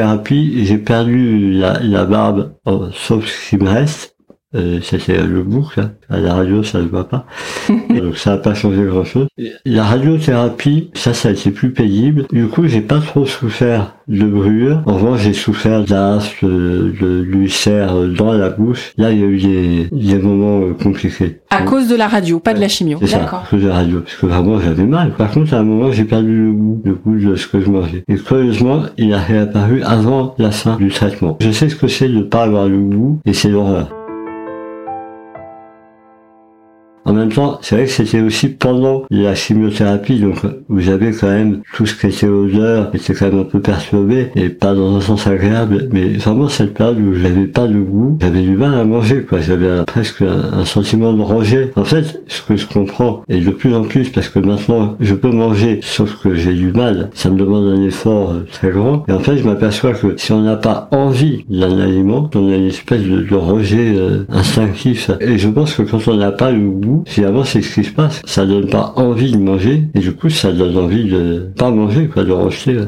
radiothérapie, 0.03 0.65
j'ai 0.67 0.79
perdu 0.79 1.53
la, 1.53 2.05
barbe, 2.05 2.55
oh, 2.65 2.89
sauf 2.93 3.27
ce 3.27 3.51
qui 3.51 3.57
me 3.57 3.69
reste. 3.69 4.17
Euh, 4.55 4.81
c'était 4.83 5.23
le 5.23 5.43
bouc. 5.43 5.79
À 6.11 6.19
la 6.19 6.35
radio, 6.35 6.63
ça 6.63 6.79
ne 6.81 6.87
voit 6.87 7.09
pas. 7.09 7.27
Donc, 7.69 8.17
ça 8.17 8.33
n'a 8.33 8.37
pas 8.37 8.55
changé 8.55 8.85
grand 8.85 9.05
chose. 9.05 9.27
La 9.65 9.85
radiothérapie, 9.85 10.91
ça, 10.95 11.15
ça 11.15 11.29
a 11.29 11.33
été 11.33 11.51
plus 11.51 11.73
pénible. 11.73 12.27
Du 12.33 12.49
coup, 12.49 12.67
j'ai 12.67 12.83
pas 12.83 13.01
trop 13.01 13.25
souffert 13.25 13.95
de 14.09 14.25
brûlure. 14.27 14.83
En 14.87 14.95
revanche, 14.95 15.21
j'ai 15.23 15.33
souffert 15.33 15.85
d'asthme, 15.85 16.49
de, 16.49 17.23
l'ulcère 17.23 17.95
dans 18.09 18.33
la 18.33 18.51
bouche. 18.51 18.93
Là, 18.99 19.11
il 19.11 19.21
y 19.21 19.23
a 19.23 19.27
eu 19.27 19.39
des, 19.39 19.89
des 19.91 20.19
moments 20.19 20.61
euh, 20.61 20.75
compliqués. 20.75 21.41
À 21.51 21.63
cause 21.63 21.89
de 21.89 21.97
la 21.97 22.09
radio, 22.09 22.39
pas 22.41 22.53
de 22.53 22.61
la 22.61 22.69
chimio. 22.69 22.99
D'accord. 22.99 23.45
à 23.47 23.49
cause 23.49 23.63
de 23.63 23.69
la 23.69 23.75
radio. 23.75 24.01
Parce 24.01 24.17
que 24.17 24.27
vraiment, 24.27 24.61
j'avais 24.61 24.85
mal. 24.85 25.13
Par 25.13 25.31
contre, 25.31 25.55
à 25.55 25.59
un 25.59 25.63
moment, 25.63 25.93
j'ai 25.93 26.05
perdu 26.05 26.47
le 26.47 26.53
goût, 26.53 26.83
le 26.85 26.95
goût 26.95 27.19
de 27.19 27.37
ce 27.37 27.47
que 27.47 27.61
je 27.61 27.71
mangeais. 27.71 28.05
Et 28.09 28.17
curieusement, 28.17 28.83
il 28.99 29.15
a 29.15 29.21
réapparu 29.21 29.83
avant 29.83 30.35
la 30.39 30.51
fin 30.51 30.77
du 30.77 30.89
traitement. 30.89 31.39
Je 31.41 31.51
sais 31.51 31.69
ce 31.69 31.77
que 31.77 31.89
c'est 31.89 32.09
de 32.09 32.19
ne 32.19 32.23
pas 32.23 32.43
avoir 32.43 32.69
le 32.69 32.79
goût, 32.79 33.21
et 33.25 33.33
c'est 33.33 33.49
l'horreur. 33.49 34.02
En 37.05 37.13
même 37.13 37.33
temps, 37.33 37.59
c'est 37.63 37.75
vrai 37.75 37.85
que 37.87 37.91
c'était 37.91 38.21
aussi 38.21 38.49
pendant 38.49 39.03
la 39.11 39.35
chimiothérapie, 39.35 40.21
donc 40.21 40.37
vous 40.69 40.89
avez 40.89 41.11
quand 41.11 41.29
même 41.29 41.63
tout 41.75 41.85
ce 41.85 41.95
qui 41.95 42.07
était 42.07 42.29
odeur, 42.29 42.91
était 42.95 43.13
quand 43.13 43.27
même 43.27 43.41
un 43.41 43.45
peu 43.45 43.61
perturbé, 43.61 44.31
et 44.37 44.49
pas 44.49 44.75
dans 44.75 44.97
un 44.97 45.01
sens 45.01 45.27
agréable, 45.27 45.89
mais 45.93 46.11
vraiment 46.11 46.49
cette 46.49 46.75
période 46.75 47.01
où 47.01 47.15
j'avais 47.15 47.47
pas 47.47 47.67
de 47.67 47.79
goût, 47.79 48.19
j'avais 48.21 48.43
du 48.43 48.57
mal 48.57 48.75
à 48.75 48.85
manger, 48.85 49.23
quoi. 49.23 49.41
J'avais 49.41 49.85
presque 49.85 50.23
un, 50.23 50.65
sentiment 50.65 51.13
de 51.13 51.23
rejet. 51.23 51.73
En 51.77 51.85
fait, 51.85 52.23
ce 52.29 52.43
que 52.43 52.57
je 52.57 52.67
comprends, 52.67 53.23
et 53.29 53.41
de 53.41 53.51
plus 53.51 53.75
en 53.75 53.83
plus, 53.83 54.11
parce 54.11 54.29
que 54.29 54.39
maintenant 54.39 54.97
je 55.01 55.15
peux 55.15 55.31
manger, 55.31 55.81
sauf 55.83 56.23
que 56.23 56.35
j'ai 56.35 56.55
du 56.55 56.73
mal, 56.73 57.11
ça 57.15 57.31
me 57.31 57.37
demande 57.37 57.67
un 57.67 57.83
effort 57.83 58.31
euh, 58.31 58.47
très 58.51 58.71
grand, 58.71 59.05
et 59.09 59.13
en 59.13 59.19
fait 59.19 59.37
je 59.37 59.45
m'aperçois 59.45 59.93
que 59.93 60.15
si 60.17 60.33
on 60.33 60.43
n'a 60.43 60.57
pas 60.57 60.89
envie 60.93 61.45
d'un 61.51 61.79
aliment, 61.79 62.31
on 62.35 62.51
a 62.51 62.57
une 62.57 62.69
espèce 62.69 63.03
de, 63.03 63.35
rejet 63.35 63.95
euh, 63.97 64.25
instinctif. 64.29 65.11
Et 65.21 65.39
je 65.39 65.49
pense 65.49 65.75
que 65.75 65.83
quand 65.83 66.07
on 66.07 66.17
n'a 66.17 66.31
pas 66.31 66.51
le 66.53 66.69
goût, 66.69 66.92
finalement 67.07 67.45
c'est 67.45 67.63
ce 67.63 67.75
qui 67.75 67.85
se 67.85 67.93
passe. 67.93 68.23
Ça 68.25 68.47
donne 68.47 68.69
pas 68.69 68.93
envie 68.97 69.33
de 69.33 69.39
manger, 69.39 69.85
et 69.95 70.01
du 70.01 70.13
coup 70.13 70.29
ça 70.29 70.53
donne 70.53 70.77
envie 70.77 71.05
de 71.05 71.51
pas 71.57 71.71
manger, 71.71 72.09
quoi, 72.09 72.25
de 72.25 72.33
rejeter. 72.33 72.79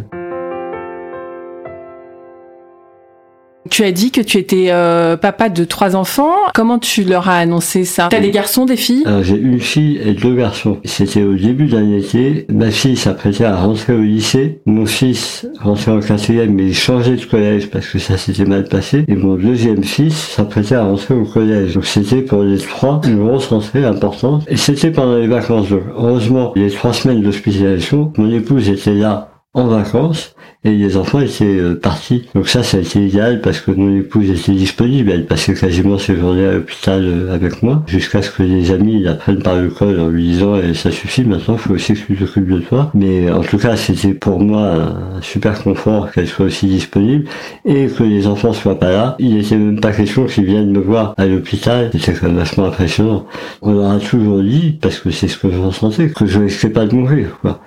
Tu 3.71 3.83
as 3.83 3.93
dit 3.93 4.11
que 4.11 4.21
tu 4.21 4.39
étais 4.39 4.67
euh, 4.69 5.17
papa 5.17 5.49
de 5.49 5.65
trois 5.65 5.97
enfants. 5.97 6.35
Comment 6.55 6.79
tu 6.79 7.03
leur 7.05 7.29
as 7.29 7.39
annoncé 7.39 7.85
ça? 7.85 8.09
T'as 8.11 8.21
des 8.21 8.31
garçons, 8.31 8.67
des 8.67 8.77
filles? 8.77 9.05
J'ai 9.23 9.37
une 9.37 9.59
fille 9.59 9.99
et 10.05 10.13
deux 10.13 10.35
garçons. 10.35 10.79
C'était 10.85 11.23
au 11.23 11.35
début 11.35 11.67
d'un 11.67 11.91
été. 11.97 12.47
Ma 12.51 12.71
fille 12.71 12.97
s'apprêtait 12.97 13.45
à 13.45 13.57
rentrer 13.57 13.95
au 13.95 14.03
lycée. 14.03 14.61
Mon 14.67 14.87
fils 14.87 15.47
rentrait 15.61 15.93
en 15.93 16.01
quatrième, 16.01 16.53
mais 16.55 16.67
il 16.67 16.75
changeait 16.75 17.17
de 17.17 17.25
collège 17.25 17.71
parce 17.71 17.87
que 17.87 17.99
ça 17.99 18.19
s'était 18.19 18.45
mal 18.45 18.65
passé. 18.65 19.05
Et 19.09 19.17
mon 19.17 19.35
deuxième 19.35 19.83
fils 19.83 20.15
s'apprêtait 20.15 20.75
à 20.75 20.85
rentrer 20.85 21.15
au 21.15 21.25
collège. 21.25 21.75
Donc 21.75 21.87
c'était 21.87 22.23
pour 22.23 22.43
les 22.43 22.59
trois 22.59 23.01
une 23.07 23.19
grosse 23.19 23.47
rentrée 23.47 23.85
importante. 23.85 24.45
Et 24.49 24.57
c'était 24.57 24.91
pendant 24.91 25.17
les 25.17 25.29
vacances. 25.29 25.69
Donc 25.71 25.83
heureusement, 25.97 26.53
les 26.55 26.71
trois 26.71 26.93
semaines 26.93 27.23
d'hospitalisation, 27.23 28.13
mon 28.19 28.31
épouse 28.31 28.69
était 28.69 28.95
là 28.95 29.31
en 29.55 29.69
vacances 29.69 30.35
et 30.65 30.71
les 30.71 30.97
enfants 30.97 31.21
étaient 31.21 31.45
euh, 31.45 31.75
partis. 31.75 32.25
Donc 32.35 32.49
ça, 32.49 32.63
ça 32.63 32.79
a 32.79 32.81
été 32.81 33.07
idéal 33.07 33.41
parce 33.41 33.61
que 33.61 33.71
mon 33.71 33.97
épouse 33.97 34.31
était 34.31 34.53
disponible. 34.53 35.11
Elle 35.11 35.27
passait 35.27 35.55
quasiment 35.55 35.99
ses 35.99 36.17
journées 36.17 36.47
à 36.47 36.53
l'hôpital 36.53 37.05
euh, 37.05 37.35
avec 37.35 37.63
moi 37.63 37.83
jusqu'à 37.87 38.23
ce 38.23 38.31
que 38.31 38.43
les 38.43 38.71
amis 38.71 39.03
la 39.03 39.15
prennent 39.15 39.43
par 39.43 39.57
le 39.57 39.69
col 39.69 40.01
en 40.01 40.09
lui 40.09 40.25
disant 40.25 40.57
eh, 40.57 40.75
ça 40.75 40.91
suffit 40.91 41.25
maintenant, 41.25 41.57
faut 41.57 41.75
aussi 41.75 41.95
que 41.95 42.01
tu 42.01 42.17
t'occupes 42.17 42.49
de 42.49 42.61
toi. 42.61 42.91
Mais 42.95 43.31
en 43.31 43.43
tout 43.43 43.59
cas, 43.59 43.77
c'était 43.77 44.15
pour 44.15 44.41
moi 44.41 44.75
un 45.17 45.23
super 45.23 45.63
confort 45.63 46.11
qu'elle 46.11 46.27
soit 46.27 46.47
aussi 46.47 46.67
disponible 46.67 47.27
et 47.65 47.87
que 47.87 48.03
les 48.03 48.27
enfants 48.27 48.53
soient 48.53 48.79
pas 48.79 48.91
là. 48.91 49.17
Il 49.19 49.37
n'était 49.37 49.57
même 49.57 49.81
pas 49.81 49.93
question 49.93 50.25
qu'ils 50.25 50.47
viennent 50.47 50.73
me 50.73 50.81
voir 50.81 51.15
à 51.19 51.27
l'hôpital. 51.27 51.91
C'était 51.93 52.15
quand 52.15 52.27
même 52.27 52.37
vachement 52.37 52.67
impressionnant. 52.67 53.27
On 53.63 53.73
leur 53.73 53.91
a 53.91 53.99
toujours 53.99 54.43
dit, 54.43 54.79
parce 54.81 54.99
que 54.99 55.11
c'est 55.11 55.29
ce 55.29 55.39
que 55.39 55.51
je 55.51 55.59
ressentais, 55.59 56.09
que 56.09 56.27
je 56.27 56.41
risquais 56.41 56.71
pas 56.71 56.87
de 56.87 56.95
mourir, 56.95 57.39
quoi 57.41 57.61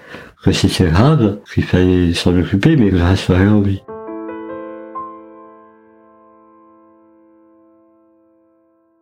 que 0.51 0.67
c'était 0.67 0.89
grave, 0.89 1.39
qu'il 1.53 1.63
fallait 1.63 2.13
s'en 2.13 2.37
occuper, 2.37 2.75
mais 2.75 2.91
je 2.91 2.97
resterais 2.97 3.47
en 3.47 3.61
vie. 3.61 3.81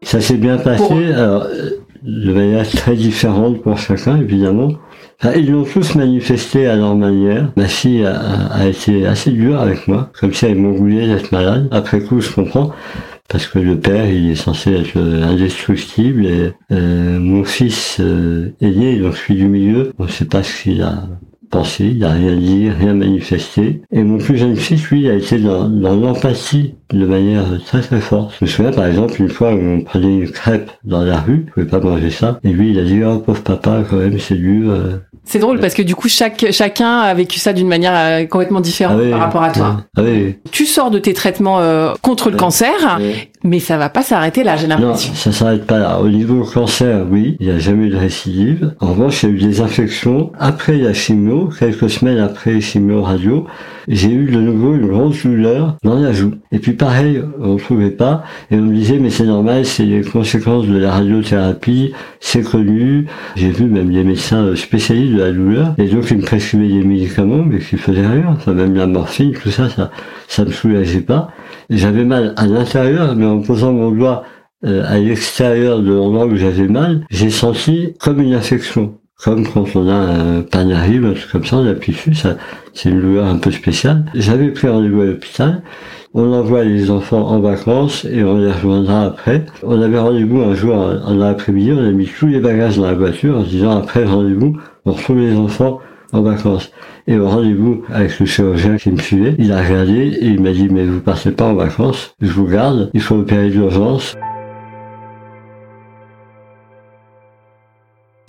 Ça 0.03 0.21
s'est 0.21 0.37
bien 0.37 0.57
passé, 0.57 1.13
alors, 1.13 1.47
de 2.03 2.33
manière 2.33 2.67
très 2.69 2.95
différente 2.95 3.61
pour 3.61 3.77
chacun, 3.77 4.17
évidemment. 4.17 4.73
ils 5.35 5.51
l'ont 5.51 5.63
tous 5.63 5.95
manifesté 5.95 6.67
à 6.67 6.75
leur 6.75 6.95
manière. 6.95 7.51
Ma 7.57 7.67
fille 7.67 8.05
a, 8.05 8.67
été 8.67 9.05
assez 9.05 9.31
dure 9.31 9.59
avec 9.59 9.87
moi, 9.87 10.11
comme 10.19 10.33
si 10.33 10.45
elle 10.45 10.57
m'engoulait 10.57 11.07
d'être 11.07 11.31
malade. 11.31 11.67
Après 11.71 12.01
coup, 12.01 12.21
je 12.21 12.31
comprends 12.31 12.71
parce 13.27 13.47
que 13.47 13.57
le 13.57 13.79
père 13.79 14.07
il 14.07 14.29
est 14.29 14.35
censé 14.35 14.71
être 14.71 14.97
indestructible 14.97 16.27
et 16.27 16.53
euh, 16.71 17.19
mon 17.19 17.43
fils 17.43 17.97
euh, 17.99 18.53
aîné 18.61 18.99
donc 18.99 19.17
celui 19.17 19.33
du 19.33 19.47
milieu 19.47 19.93
on 19.97 20.03
ne 20.03 20.09
sait 20.09 20.25
pas 20.25 20.43
ce 20.43 20.61
qu'il 20.61 20.83
a 20.83 21.07
pensé, 21.49 21.85
il 21.85 21.99
n'a 21.99 22.11
rien 22.11 22.35
dit, 22.35 22.69
rien 22.69 22.93
manifesté. 22.93 23.81
Et 23.91 24.03
mon 24.03 24.17
plus 24.17 24.37
jeune 24.37 24.55
fils, 24.55 24.89
lui, 24.89 25.09
a 25.09 25.13
été 25.13 25.37
dans, 25.37 25.69
dans 25.69 25.95
l'empathie 25.95 26.75
de 26.93 27.05
manière 27.05 27.43
très 27.65 27.81
très 27.81 27.99
forte. 27.99 28.33
Je 28.39 28.45
me 28.45 28.49
souviens 28.49 28.71
par 28.71 28.85
exemple 28.85 29.19
une 29.19 29.29
fois 29.29 29.53
où 29.53 29.59
on 29.59 29.81
prenait 29.81 30.19
une 30.19 30.29
crêpe 30.29 30.71
dans 30.83 31.03
la 31.03 31.19
rue, 31.19 31.45
je 31.47 31.53
pouvais 31.53 31.65
pas 31.65 31.79
manger 31.79 32.11
ça, 32.11 32.39
et 32.43 32.49
lui 32.49 32.71
il 32.71 32.79
a 32.79 32.83
dit 32.83 33.03
oh 33.03 33.19
pauvre 33.19 33.41
papa 33.41 33.83
quand 33.89 33.97
même 33.97 34.19
c'est 34.19 34.35
dur. 34.35 34.71
Euh. 34.71 34.97
C'est 35.23 35.39
drôle 35.39 35.59
parce 35.59 35.73
que 35.73 35.81
du 35.81 35.95
coup 35.95 36.07
chaque 36.07 36.45
chacun 36.51 36.99
a 36.99 37.13
vécu 37.15 37.39
ça 37.39 37.53
d'une 37.53 37.67
manière 37.67 37.93
euh, 37.95 38.25
complètement 38.25 38.61
différente 38.61 39.01
ah 39.03 39.09
par 39.09 39.19
rapport 39.19 39.43
à 39.43 39.51
toi. 39.51 39.83
Ah 39.97 40.01
oui. 40.03 40.35
Tu 40.51 40.65
sors 40.65 40.91
de 40.91 40.99
tes 40.99 41.13
traitements 41.13 41.59
euh, 41.59 41.93
contre 42.01 42.29
le 42.29 42.37
cancer, 42.37 42.99
mais 43.45 43.59
ça 43.59 43.77
va 43.77 43.89
pas 43.89 44.01
s'arrêter 44.01 44.43
là, 44.43 44.57
j'ai 44.57 44.67
l'impression. 44.67 45.11
Non, 45.11 45.15
ça 45.15 45.31
s'arrête 45.31 45.65
pas 45.65 45.79
là. 45.79 45.99
Au 46.01 46.09
niveau 46.09 46.43
cancer, 46.43 47.05
oui, 47.09 47.37
il 47.39 47.47
n'y 47.47 47.53
a 47.53 47.59
jamais 47.59 47.85
eu 47.85 47.89
de 47.89 47.97
récidive. 47.97 48.73
En 48.79 48.87
revanche, 48.87 49.23
il 49.23 49.29
y 49.29 49.31
a 49.31 49.35
eu 49.35 49.39
des 49.39 49.61
infections 49.61 50.31
après 50.39 50.77
la 50.77 50.93
chimio, 50.93 51.49
quelques 51.57 51.89
semaines 51.89 52.19
après 52.19 52.59
chimio 52.59 53.03
radio 53.03 53.45
j'ai 53.87 54.11
eu 54.11 54.31
de 54.31 54.39
nouveau 54.39 54.73
une 54.75 54.87
grosse 54.87 55.23
douleur 55.23 55.77
dans 55.83 55.99
la 55.99 56.11
joue. 56.11 56.33
Et 56.51 56.59
puis 56.59 56.73
pareil, 56.73 57.21
on 57.39 57.53
ne 57.53 57.59
trouvait 57.59 57.91
pas, 57.91 58.23
et 58.51 58.55
on 58.55 58.61
me 58.61 58.73
disait 58.73 58.97
mais 58.99 59.09
c'est 59.09 59.25
normal, 59.25 59.65
c'est 59.65 59.85
les 59.85 60.01
conséquences 60.01 60.65
de 60.67 60.77
la 60.77 60.91
radiothérapie, 60.91 61.93
c'est 62.19 62.41
connu. 62.41 63.07
J'ai 63.35 63.49
vu 63.49 63.65
même 63.65 63.91
des 63.91 64.03
médecins 64.03 64.55
spécialistes 64.55 65.13
de 65.13 65.19
la 65.19 65.31
douleur, 65.31 65.75
et 65.77 65.87
donc 65.87 66.09
ils 66.11 66.17
me 66.17 66.23
prescrivaient 66.23 66.67
des 66.67 66.83
médicaments, 66.83 67.43
mais 67.45 67.59
qui 67.59 67.77
faisaient 67.77 68.07
rien. 68.07 68.25
Enfin 68.29 68.53
même 68.53 68.75
la 68.75 68.87
morphine, 68.87 69.33
tout 69.33 69.51
ça, 69.51 69.69
ça, 69.69 69.91
ça 70.27 70.45
me 70.45 70.51
soulageait 70.51 71.01
pas. 71.01 71.29
J'avais 71.69 72.05
mal 72.05 72.33
à 72.37 72.45
l'intérieur, 72.45 73.15
mais 73.15 73.25
en 73.25 73.34
posant 73.41 73.73
mon 73.73 73.91
doigt 73.91 74.23
euh, 74.65 74.83
à 74.87 74.97
l'extérieur 74.99 75.81
de 75.81 75.93
l'endroit 75.93 76.25
où 76.25 76.35
j'avais 76.35 76.67
mal, 76.67 77.05
j'ai 77.09 77.29
senti 77.29 77.93
comme 77.99 78.21
une 78.21 78.33
infection 78.33 78.97
comme 79.23 79.47
quand 79.47 79.65
on 79.75 79.87
a 79.87 79.93
un 79.93 80.41
panarime, 80.41 81.05
un 81.05 81.13
truc 81.13 81.31
comme 81.31 81.45
ça, 81.45 81.57
on 81.57 81.67
appuie 81.67 81.93
dessus, 81.93 82.13
ça, 82.13 82.37
c'est 82.73 82.89
une 82.89 83.01
douleur 83.01 83.25
un 83.25 83.37
peu 83.37 83.49
spéciale. 83.49 84.05
J'avais 84.13 84.49
pris 84.49 84.67
rendez-vous 84.67 85.01
à 85.01 85.05
l'hôpital. 85.05 85.63
On 86.13 86.31
envoie 86.33 86.63
les 86.63 86.89
enfants 86.91 87.27
en 87.27 87.39
vacances 87.39 88.05
et 88.05 88.23
on 88.23 88.37
les 88.37 88.51
rejoindra 88.51 89.05
après. 89.05 89.45
On 89.63 89.81
avait 89.81 89.99
rendez-vous 89.99 90.41
un 90.41 90.53
jour 90.53 90.75
en 90.75 91.13
l'après-midi, 91.13 91.73
on 91.73 91.85
a 91.85 91.91
mis 91.91 92.07
tous 92.07 92.27
les 92.27 92.39
bagages 92.39 92.77
dans 92.77 92.85
la 92.85 92.93
voiture 92.93 93.37
en 93.37 93.43
se 93.43 93.49
disant 93.49 93.77
après 93.77 94.05
rendez-vous, 94.05 94.57
on 94.85 94.91
retrouve 94.93 95.19
les 95.19 95.35
enfants 95.35 95.79
en 96.13 96.21
vacances. 96.21 96.71
Et 97.07 97.17
au 97.17 97.27
rendez-vous 97.27 97.83
avec 97.89 98.19
le 98.19 98.25
chirurgien 98.25 98.77
qui 98.77 98.91
me 98.91 98.97
suivait, 98.99 99.35
il 99.37 99.51
a 99.51 99.61
regardé 99.61 100.17
et 100.19 100.25
il 100.25 100.41
m'a 100.41 100.51
dit 100.51 100.67
mais 100.69 100.85
vous 100.85 101.01
partez 101.01 101.31
pas 101.31 101.45
en 101.45 101.55
vacances, 101.55 102.15
je 102.21 102.31
vous 102.31 102.47
garde, 102.47 102.89
il 102.93 103.01
faut 103.01 103.15
opérer 103.15 103.49
d'urgence. 103.49 104.15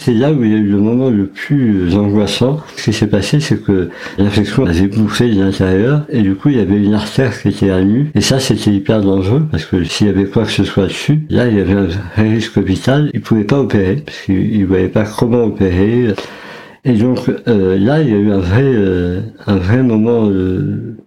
C'est 0.07 0.15
là 0.15 0.31
où 0.31 0.45
il 0.45 0.53
y 0.53 0.55
a 0.55 0.59
eu 0.59 0.69
le 0.69 0.79
moment 0.79 1.11
le 1.11 1.27
plus 1.27 1.97
angoissant. 1.97 2.61
Ce 2.77 2.85
qui 2.85 2.93
s'est 2.93 3.09
passé, 3.09 3.41
c'est 3.41 3.61
que 3.61 3.91
l'infection 4.19 4.65
avait 4.65 4.87
bouffé 4.87 5.29
de 5.29 5.43
l'intérieur 5.43 6.03
et 6.09 6.23
du 6.23 6.37
coup, 6.37 6.51
il 6.51 6.59
y 6.59 6.61
avait 6.61 6.77
une 6.77 6.95
artère 6.95 7.43
qui 7.43 7.49
était 7.49 7.71
à 7.71 7.83
nu. 7.83 8.13
Et 8.15 8.21
ça, 8.21 8.39
c'était 8.39 8.71
hyper 8.71 9.01
dangereux 9.01 9.49
parce 9.51 9.65
que 9.65 9.83
s'il 9.83 10.07
y 10.07 10.11
avait 10.11 10.27
quoi 10.27 10.45
que 10.45 10.53
ce 10.53 10.63
soit 10.63 10.87
dessus, 10.87 11.27
là, 11.29 11.49
il 11.49 11.57
y 11.57 11.61
avait 11.61 11.75
un 11.75 12.23
risque 12.23 12.59
vital. 12.59 13.11
Il 13.15 13.21
pouvait 13.21 13.43
pas 13.43 13.59
opérer 13.59 13.97
parce 13.97 14.21
qu'il 14.21 14.65
voyait 14.67 14.87
pas 14.87 15.03
comment 15.05 15.43
opérer. 15.43 16.15
Et 16.87 16.93
donc 16.93 17.19
euh, 17.29 17.79
là, 17.79 18.01
il 18.01 18.09
y 18.09 18.13
a 18.13 18.17
eu 18.17 18.31
un 18.31 18.39
vrai, 18.39 18.63
euh, 18.63 19.21
un 19.47 19.57
vrai 19.57 19.83
moment 19.83 20.31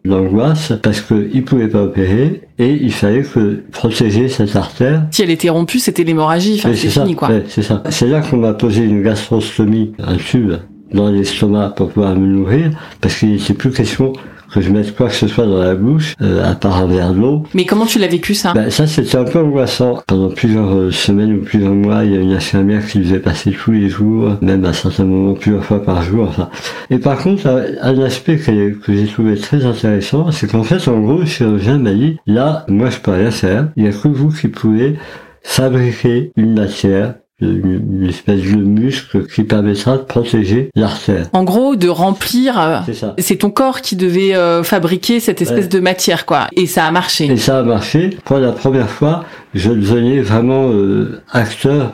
d'angoisse 0.04 0.74
parce 0.84 1.02
qu'il 1.02 1.34
ne 1.34 1.42
pouvait 1.42 1.70
pas 1.70 1.84
opérer 1.84 2.42
et 2.60 2.74
il 2.74 2.92
fallait 2.92 3.24
que 3.24 3.64
protéger 3.72 4.28
cette 4.28 4.56
artère. 4.56 5.06
Si 5.12 5.24
elle 5.24 5.30
était 5.32 5.50
rompue, 5.50 5.80
c'était 5.80 6.04
l'hémorragie, 6.04 6.56
enfin, 6.60 6.76
c'est 6.76 6.90
fini 6.90 7.16
quoi. 7.16 7.30
c'est 7.48 7.64
ça. 7.64 7.82
C'est 7.90 8.08
là 8.08 8.20
qu'on 8.20 8.38
m'a 8.38 8.54
posé 8.54 8.84
une 8.84 9.02
gastrostomie, 9.02 9.94
un 10.00 10.18
tube 10.18 10.52
dans 10.94 11.10
l'estomac 11.10 11.74
pour 11.76 11.90
pouvoir 11.90 12.16
me 12.16 12.28
nourrir 12.28 12.72
parce 13.00 13.18
qu'il 13.18 13.32
n'était 13.32 13.54
plus 13.54 13.72
question 13.72 14.14
que 14.52 14.62
je 14.62 14.72
mette 14.72 14.96
quoi 14.96 15.08
que 15.08 15.14
ce 15.14 15.28
soit 15.28 15.46
dans 15.46 15.60
la 15.60 15.76
bouche, 15.76 16.16
euh, 16.22 16.44
à 16.44 16.56
part 16.56 16.78
un 16.78 16.88
verre 16.88 17.14
d'eau. 17.14 17.44
Mais 17.54 17.66
comment 17.66 17.86
tu 17.86 18.00
l'as 18.00 18.08
vécu 18.08 18.34
ça? 18.34 18.54
Ben, 18.54 18.70
Ça 18.70 18.88
c'était 18.88 19.18
un 19.18 19.24
peu 19.24 19.40
angoissant. 19.40 20.02
Pendant 20.08 20.30
plusieurs 20.30 20.74
euh, 20.74 20.92
semaines 20.92 21.34
ou 21.34 21.42
plusieurs 21.42 21.74
mois, 21.74 22.04
il 22.04 22.14
y 22.14 22.18
a 22.18 22.20
une 22.20 22.34
infirmière 22.34 22.86
qui 22.86 23.02
faisait 23.04 23.20
passer 23.20 23.52
tous 23.52 23.72
les 23.72 23.90
jours, 23.90 24.38
même 24.42 24.66
à 24.66 24.74
certains 24.74 25.06
moments 25.06 25.34
plusieurs 25.34 25.64
fois 25.64 25.84
par 25.84 26.02
jour. 26.04 26.28
Enfin. 26.30 26.50
Et 26.90 26.98
par 26.98 27.18
contre, 27.18 27.48
un 27.82 28.02
aspect 28.02 28.38
que, 28.38 28.72
que 28.72 28.94
j'ai 28.94 29.08
trouvé 29.08 29.36
très 29.36 29.66
intéressant, 29.66 30.32
c'est 30.32 30.50
qu'en 30.50 30.64
fait, 30.64 30.88
en 30.88 31.00
gros, 31.00 31.20
le 31.20 31.26
chirurgien 31.26 31.78
m'a 31.78 31.94
dit, 31.94 32.18
là, 32.26 32.66
moi 32.68 32.90
je 32.90 33.00
peux 33.00 33.12
rien 33.12 33.32
faire, 33.32 33.70
il 33.76 33.84
n'y 33.84 33.90
a 33.90 33.92
que 33.92 34.08
vous 34.08 34.30
qui 34.30 34.48
pouvez 34.48 34.98
fabriquer 35.44 36.32
une 36.36 36.54
matière 36.54 37.16
une, 37.42 38.06
espèce 38.08 38.42
de 38.42 38.56
muscle 38.56 39.26
qui 39.28 39.44
permettra 39.44 39.98
de 39.98 40.04
protéger 40.04 40.70
l'artère. 40.76 41.28
En 41.34 41.44
gros, 41.44 41.76
de 41.76 41.88
remplir. 41.88 42.60
Euh, 42.60 42.80
c'est 43.18 43.38
ton 43.38 43.50
corps 43.50 43.82
qui 43.82 43.96
devait 43.96 44.36
euh, 44.36 44.64
fabriquer 44.64 45.20
cette 45.20 45.42
espèce 45.42 45.70
de 45.70 45.80
matière, 45.80 46.26
quoi. 46.26 46.48
Et 46.56 46.66
ça 46.66 46.86
a 46.86 46.92
marché. 46.92 47.26
Et 47.26 47.38
ça 47.38 47.60
a 47.60 47.64
marché. 47.64 48.18
Pour 48.26 48.38
la 48.38 48.52
première 48.52 48.90
fois, 48.90 49.24
je 49.54 49.72
devenais 49.72 50.22
vraiment 50.22 50.70
euh, 50.70 51.22
acteur 51.32 51.94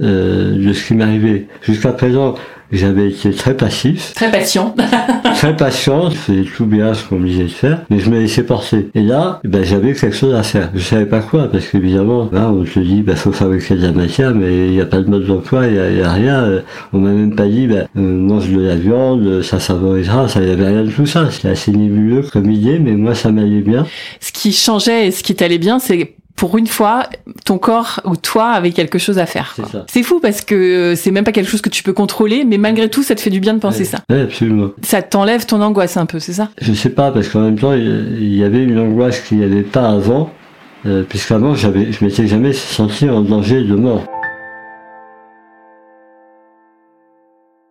de 0.00 0.72
ce 0.72 0.86
qui 0.86 0.94
m'arrivait. 0.94 1.46
Jusqu'à 1.62 1.92
présent, 1.92 2.34
j'avais 2.76 3.08
été 3.08 3.30
très 3.30 3.56
passif. 3.56 4.12
Très 4.14 4.30
patient. 4.30 4.74
très 5.34 5.56
patient, 5.56 6.10
je 6.10 6.16
faisais 6.16 6.44
tout 6.44 6.66
bien 6.66 6.94
ce 6.94 7.04
qu'on 7.04 7.18
me 7.18 7.28
disait 7.28 7.44
de 7.44 7.48
faire, 7.48 7.82
mais 7.90 7.98
je 7.98 8.10
me 8.10 8.18
laissais 8.20 8.44
porter. 8.44 8.88
Et 8.94 9.02
là, 9.02 9.40
ben, 9.44 9.64
j'avais 9.64 9.92
quelque 9.94 10.16
chose 10.16 10.34
à 10.34 10.42
faire. 10.42 10.70
Je 10.74 10.82
savais 10.82 11.06
pas 11.06 11.20
quoi, 11.20 11.50
parce 11.50 11.66
qu'évidemment, 11.66 12.28
là, 12.32 12.50
on 12.50 12.64
te 12.64 12.78
dit, 12.78 13.02
ben, 13.02 13.16
faut 13.16 13.32
fabriquer 13.32 13.74
de 13.74 13.82
la 13.82 13.92
matière, 13.92 14.34
mais 14.34 14.68
il 14.68 14.72
n'y 14.72 14.80
a 14.80 14.86
pas 14.86 15.00
de 15.00 15.08
mode 15.08 15.26
d'emploi, 15.26 15.66
il 15.66 15.94
n'y 15.94 16.02
a, 16.02 16.12
rien. 16.12 16.62
On 16.92 16.98
m'a 16.98 17.10
même 17.10 17.34
pas 17.34 17.46
dit, 17.46 17.66
ben, 17.66 17.86
mange 17.94 18.48
de 18.48 18.60
la 18.60 18.76
viande, 18.76 19.42
ça 19.42 19.58
favorisera, 19.58 20.28
ça 20.28 20.40
n'y 20.40 20.50
avait 20.50 20.66
rien 20.66 20.84
de 20.84 20.90
tout 20.90 21.06
ça. 21.06 21.30
C'était 21.30 21.48
assez 21.48 21.72
nébuleux 21.72 22.22
comme 22.32 22.50
idée, 22.50 22.78
mais 22.78 22.92
moi, 22.92 23.14
ça 23.14 23.30
m'allait 23.30 23.60
bien. 23.60 23.86
Ce 24.20 24.32
qui 24.32 24.52
changeait 24.52 25.08
et 25.08 25.10
ce 25.10 25.22
qui 25.22 25.34
t'allait 25.34 25.58
bien, 25.58 25.78
c'est 25.78 26.16
pour 26.36 26.58
une 26.58 26.66
fois, 26.66 27.04
ton 27.44 27.58
corps 27.58 28.00
ou 28.04 28.16
toi 28.16 28.50
avait 28.50 28.72
quelque 28.72 28.98
chose 28.98 29.18
à 29.18 29.26
faire. 29.26 29.56
C'est 29.86 30.02
fou 30.02 30.20
parce 30.20 30.40
que 30.40 30.94
c'est 30.96 31.10
même 31.10 31.24
pas 31.24 31.32
quelque 31.32 31.50
chose 31.50 31.62
que 31.62 31.68
tu 31.68 31.82
peux 31.82 31.92
contrôler, 31.92 32.44
mais 32.44 32.58
malgré 32.58 32.88
tout, 32.90 33.02
ça 33.02 33.14
te 33.14 33.20
fait 33.20 33.30
du 33.30 33.40
bien 33.40 33.54
de 33.54 33.60
penser 33.60 33.84
ça. 33.84 33.98
Oui, 34.10 34.20
absolument. 34.20 34.70
Ça 34.82 35.02
t'enlève 35.02 35.46
ton 35.46 35.60
angoisse 35.60 35.96
un 35.96 36.06
peu, 36.06 36.18
c'est 36.18 36.32
ça? 36.32 36.50
Je 36.60 36.72
sais 36.72 36.90
pas, 36.90 37.12
parce 37.12 37.28
qu'en 37.28 37.40
même 37.40 37.58
temps, 37.58 37.72
il 37.72 38.34
y 38.34 38.42
avait 38.42 38.62
une 38.62 38.78
angoisse 38.78 39.20
qu'il 39.20 39.38
n'y 39.38 39.44
avait 39.44 39.62
pas 39.62 39.88
avant, 39.88 40.30
euh, 40.86 41.02
puisqu'avant, 41.08 41.54
j'avais, 41.54 41.92
je 41.92 42.04
m'étais 42.04 42.26
jamais 42.26 42.52
senti 42.52 43.08
en 43.08 43.22
danger 43.22 43.62
de 43.62 43.74
mort. 43.74 44.04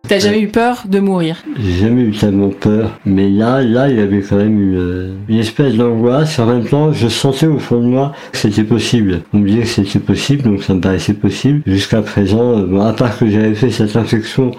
T'as 0.06 0.18
jamais 0.18 0.40
eu 0.40 0.48
peur 0.48 0.84
de 0.86 1.00
mourir 1.00 1.42
J'ai 1.58 1.86
jamais 1.86 2.02
eu 2.02 2.12
tellement 2.12 2.50
peur, 2.50 2.98
mais 3.06 3.30
là, 3.30 3.62
là, 3.62 3.88
il 3.88 3.96
y 3.96 4.00
avait 4.00 4.20
quand 4.20 4.36
même 4.36 4.60
une, 4.60 5.14
une 5.28 5.38
espèce 5.38 5.74
d'angoisse. 5.74 6.38
En 6.38 6.46
même 6.46 6.66
temps, 6.66 6.92
je 6.92 7.08
sentais 7.08 7.46
au 7.46 7.58
fond 7.58 7.80
de 7.80 7.86
moi 7.86 8.12
que 8.30 8.36
c'était 8.36 8.64
possible. 8.64 9.22
On 9.32 9.38
me 9.38 9.48
disait 9.48 9.62
que 9.62 9.68
c'était 9.68 9.98
possible, 10.00 10.42
donc 10.42 10.62
ça 10.62 10.74
me 10.74 10.80
paraissait 10.80 11.14
possible. 11.14 11.62
Jusqu'à 11.66 12.02
présent, 12.02 12.58
euh, 12.58 12.80
à 12.80 12.92
part 12.92 13.18
que 13.18 13.30
j'avais 13.30 13.54
fait 13.54 13.70
cette 13.70 13.96
infection, 13.96 14.50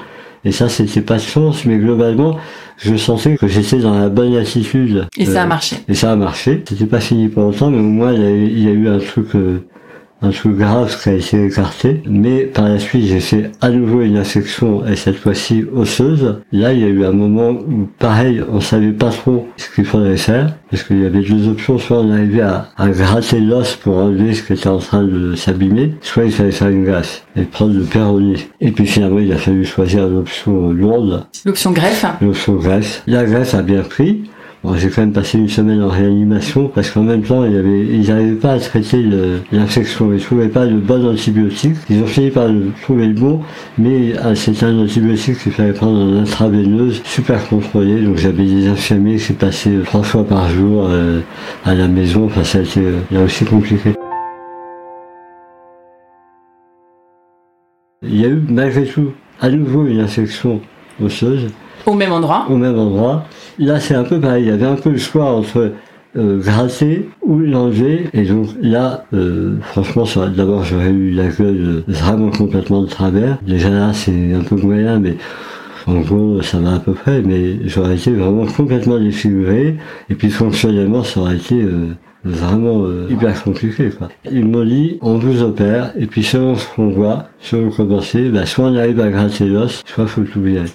et 0.45 0.51
ça, 0.51 0.67
c'était 0.67 1.01
pas 1.01 1.17
de 1.17 1.21
chance, 1.21 1.65
mais 1.65 1.77
globalement, 1.77 2.37
je 2.77 2.95
sentais 2.95 3.35
que 3.35 3.47
j'étais 3.47 3.77
dans 3.77 3.99
la 3.99 4.09
bonne 4.09 4.35
attitude. 4.35 5.07
Et 5.17 5.25
ça 5.25 5.41
a 5.41 5.45
euh, 5.45 5.47
marché. 5.47 5.77
Et 5.87 5.93
ça 5.93 6.11
a 6.11 6.15
marché. 6.15 6.63
C'était 6.67 6.85
pas 6.85 6.99
fini 6.99 7.29
pour 7.29 7.43
longtemps, 7.43 7.69
mais 7.69 7.79
au 7.79 7.83
moins, 7.83 8.13
il 8.13 8.21
y 8.21 8.25
a 8.25 8.31
eu, 8.31 8.45
il 8.45 8.63
y 8.63 8.67
a 8.67 8.71
eu 8.71 8.87
un 8.87 8.99
truc 8.99 9.27
euh, 9.35 9.59
un 10.21 10.29
truc 10.29 10.57
grave 10.57 10.95
qui 11.01 11.09
a 11.09 11.13
été 11.13 11.45
écarté. 11.45 12.01
Mais 12.07 12.41
par 12.43 12.67
la 12.67 12.79
suite, 12.79 13.05
j'ai 13.05 13.19
fait 13.19 13.51
à 13.61 13.69
nouveau 13.69 14.01
une 14.01 14.17
infection, 14.17 14.85
et 14.85 14.95
cette 14.95 15.17
fois-ci 15.17 15.65
osseuse. 15.73 16.41
Là, 16.51 16.73
il 16.73 16.79
y 16.79 16.83
a 16.83 16.87
eu 16.87 17.05
un 17.05 17.11
moment 17.11 17.51
où, 17.51 17.87
pareil, 17.99 18.43
on 18.51 18.61
savait 18.61 18.91
pas 18.91 19.09
trop 19.09 19.47
ce 19.57 19.73
qu'il 19.73 19.85
faudrait 19.85 20.17
faire, 20.17 20.55
parce 20.69 20.83
qu'il 20.83 21.01
y 21.01 21.05
avait 21.05 21.21
deux 21.21 21.47
options. 21.47 21.77
Soit 21.77 21.99
on 21.99 22.11
arrivait 22.11 22.41
à, 22.41 22.69
à 22.77 22.89
gratter 22.89 23.39
l'os 23.39 23.75
pour 23.75 23.97
enlever 23.97 24.33
ce 24.33 24.43
qui 24.43 24.53
était 24.53 24.67
en 24.67 24.79
train 24.79 25.03
de 25.03 25.35
s'abîmer, 25.35 25.95
soit 26.01 26.25
il 26.25 26.31
fallait 26.31 26.51
faire 26.51 26.69
une 26.69 26.85
greffe 26.85 27.25
et 27.35 27.43
prendre 27.43 27.73
le 27.73 27.83
péroné. 27.83 28.35
Et 28.61 28.71
puis 28.71 28.85
finalement, 28.85 29.19
il 29.19 29.31
a 29.31 29.37
fallu 29.37 29.65
choisir 29.65 30.07
l'option 30.07 30.71
lourde. 30.71 31.25
L'option 31.45 31.71
greffe 31.71 32.05
L'option 32.21 32.55
greffe. 32.55 33.03
La 33.07 33.25
greffe 33.25 33.53
a 33.53 33.61
bien 33.61 33.81
pris. 33.81 34.23
J'ai 34.77 34.89
quand 34.89 35.01
même 35.01 35.13
passé 35.13 35.37
une 35.37 35.47
semaine 35.47 35.81
en 35.81 35.89
réanimation 35.89 36.67
parce 36.67 36.89
qu'en 36.89 37.03
même 37.03 37.21
temps, 37.21 37.45
ils 37.45 38.07
n'arrivaient 38.07 38.35
pas 38.35 38.53
à 38.53 38.59
traiter 38.59 39.03
l'infection. 39.51 40.11
Ils 40.13 40.21
trouvaient 40.21 40.49
pas 40.49 40.65
de 40.65 40.75
bon 40.75 41.05
antibiotique. 41.07 41.75
Ils 41.89 42.01
ont 42.01 42.07
fini 42.07 42.31
par 42.31 42.49
trouver 42.81 43.07
le 43.07 43.13
bon, 43.13 43.41
mais 43.77 44.13
ah, 44.21 44.35
c'était 44.35 44.65
un 44.65 44.79
antibiotique 44.79 45.37
qu'il 45.39 45.51
fallait 45.51 45.73
prendre 45.73 45.99
en 45.99 46.21
intraveineuse, 46.21 47.01
super 47.05 47.47
contrôlé. 47.47 48.01
Donc 48.01 48.17
j'avais 48.17 48.45
des 48.45 48.67
infirmiers 48.67 49.17
qui 49.17 49.33
passaient 49.33 49.79
trois 49.85 50.03
fois 50.03 50.25
par 50.25 50.49
jour 50.49 50.87
euh, 50.89 51.21
à 51.63 51.75
la 51.75 51.87
maison. 51.87 52.25
Enfin, 52.25 52.43
ça 52.43 52.59
a 52.59 52.61
été 52.61 52.81
euh, 52.81 52.99
là 53.11 53.23
aussi 53.23 53.45
compliqué. 53.45 53.93
Il 58.03 58.21
y 58.21 58.25
a 58.25 58.29
eu 58.29 58.41
malgré 58.49 58.85
tout 58.85 59.13
à 59.41 59.49
nouveau 59.49 59.85
une 59.85 59.99
infection 59.99 60.61
osseuse. 61.01 61.47
Au 61.85 61.93
même 61.93 62.11
endroit 62.11 62.45
Au 62.49 62.57
même 62.57 62.77
endroit. 62.77 63.25
Là, 63.59 63.79
c'est 63.79 63.95
un 63.95 64.03
peu 64.03 64.19
pareil. 64.19 64.45
Il 64.45 64.47
y 64.47 64.51
avait 64.51 64.65
un 64.65 64.75
peu 64.75 64.89
le 64.89 64.97
choix 64.97 65.25
entre 65.25 65.71
euh, 66.17 66.39
gratter 66.39 67.09
ou 67.21 67.39
l'enlever. 67.39 68.09
Et 68.13 68.23
donc 68.23 68.49
là, 68.61 69.05
euh, 69.13 69.57
franchement, 69.61 70.05
d'abord, 70.35 70.63
j'aurais 70.63 70.89
eu 70.89 71.11
la 71.11 71.27
gueule 71.27 71.83
vraiment 71.87 72.31
complètement 72.31 72.81
de 72.81 72.87
travers. 72.87 73.37
Déjà 73.45 73.69
là, 73.69 73.93
c'est 73.93 74.33
un 74.33 74.41
peu 74.41 74.55
moyen, 74.55 74.99
mais 74.99 75.17
en 75.87 75.99
gros, 75.99 76.41
ça 76.41 76.57
va 76.59 76.75
à 76.75 76.79
peu 76.79 76.93
près. 76.93 77.21
Mais 77.21 77.59
j'aurais 77.65 77.95
été 77.95 78.11
vraiment 78.11 78.45
complètement 78.45 78.99
défiguré. 78.99 79.77
Et 80.09 80.15
puis 80.15 80.29
fonctionnellement, 80.29 81.03
ça 81.03 81.19
aurait 81.19 81.35
été... 81.35 81.61
Euh, 81.61 81.93
vraiment 82.25 82.83
euh, 82.85 83.07
hyper 83.09 83.41
compliqué 83.43 83.91
quoi. 83.91 84.09
Ils 84.29 84.45
m'ont 84.45 84.65
dit 84.65 84.97
on 85.01 85.17
vous 85.17 85.43
opère 85.43 85.93
et 85.95 86.07
puis 86.07 86.23
selon 86.23 86.55
ce 86.55 86.67
qu'on 86.75 86.89
voit, 86.89 87.27
selon 87.39 87.69
comment 87.69 88.01
c'est, 88.01 88.29
bah, 88.29 88.45
soit 88.45 88.65
on 88.65 88.75
arrive 88.75 88.99
à 88.99 89.09
gratter 89.09 89.45
l'os, 89.45 89.83
soit 89.85 90.07
faut 90.07 90.23
tout 90.23 90.41
bien. 90.41 90.65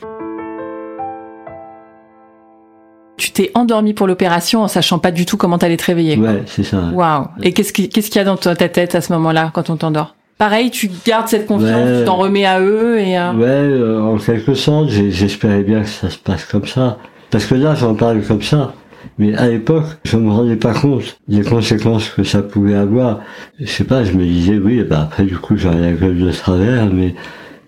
Tu 3.21 3.33
t'es 3.33 3.51
endormi 3.55 3.93
pour 3.93 4.07
l'opération 4.07 4.63
en 4.63 4.69
sachant 4.69 4.99
pas 4.99 5.11
du 5.11 5.27
tout 5.27 5.37
comment 5.37 5.59
t'allais 5.59 5.77
te 5.77 5.85
réveiller. 5.85 6.17
Ouais, 6.17 6.43
c'est 6.47 6.65
ça. 6.65 6.91
Waouh. 6.93 7.27
Et 7.43 7.53
qu'est-ce 7.53 7.73
qu'il 7.73 8.15
y 8.15 8.19
a 8.19 8.25
dans 8.25 8.37
ta 8.37 8.55
tête 8.55 8.95
à 8.95 9.01
ce 9.03 9.13
moment-là 9.13 9.51
quand 9.53 9.69
on 9.69 9.77
t'endort? 9.77 10.17
Pareil, 10.39 10.71
tu 10.71 10.91
gardes 11.07 11.29
cette 11.29 11.47
confiance, 11.47 11.99
tu 11.99 12.05
t'en 12.07 12.17
remets 12.17 12.47
à 12.47 12.61
eux 12.61 12.99
et. 12.99 13.19
Euh... 13.19 13.33
Ouais, 13.35 13.47
euh, 13.47 14.01
en 14.01 14.17
quelque 14.17 14.55
sorte, 14.55 14.89
j'espérais 14.89 15.63
bien 15.63 15.83
que 15.83 15.89
ça 15.89 16.09
se 16.09 16.17
passe 16.17 16.47
comme 16.47 16.67
ça. 16.67 16.97
Parce 17.31 17.45
que 17.45 17.55
là, 17.55 17.75
j'en 17.75 17.95
parle 17.95 18.23
comme 18.23 18.41
ça. 18.41 18.73
Mais 19.19 19.35
à 19.35 19.49
l'époque, 19.49 19.85
je 20.05 20.17
me 20.17 20.31
rendais 20.31 20.57
pas 20.57 20.73
compte 20.73 21.19
des 21.29 21.43
conséquences 21.43 22.09
que 22.09 22.25
ça 22.25 22.41
pouvait 22.41 22.75
avoir. 22.75 23.21
Je 23.59 23.67
sais 23.67 23.85
pas, 23.85 24.03
je 24.03 24.13
me 24.13 24.25
disais, 24.25 24.57
oui, 24.57 24.83
bah 24.83 25.03
après, 25.03 25.25
du 25.25 25.37
coup, 25.37 25.59
j'aurais 25.59 25.81
la 25.81 25.93
gueule 25.93 26.19
de 26.19 26.33
travers, 26.33 26.87
mais 26.87 27.15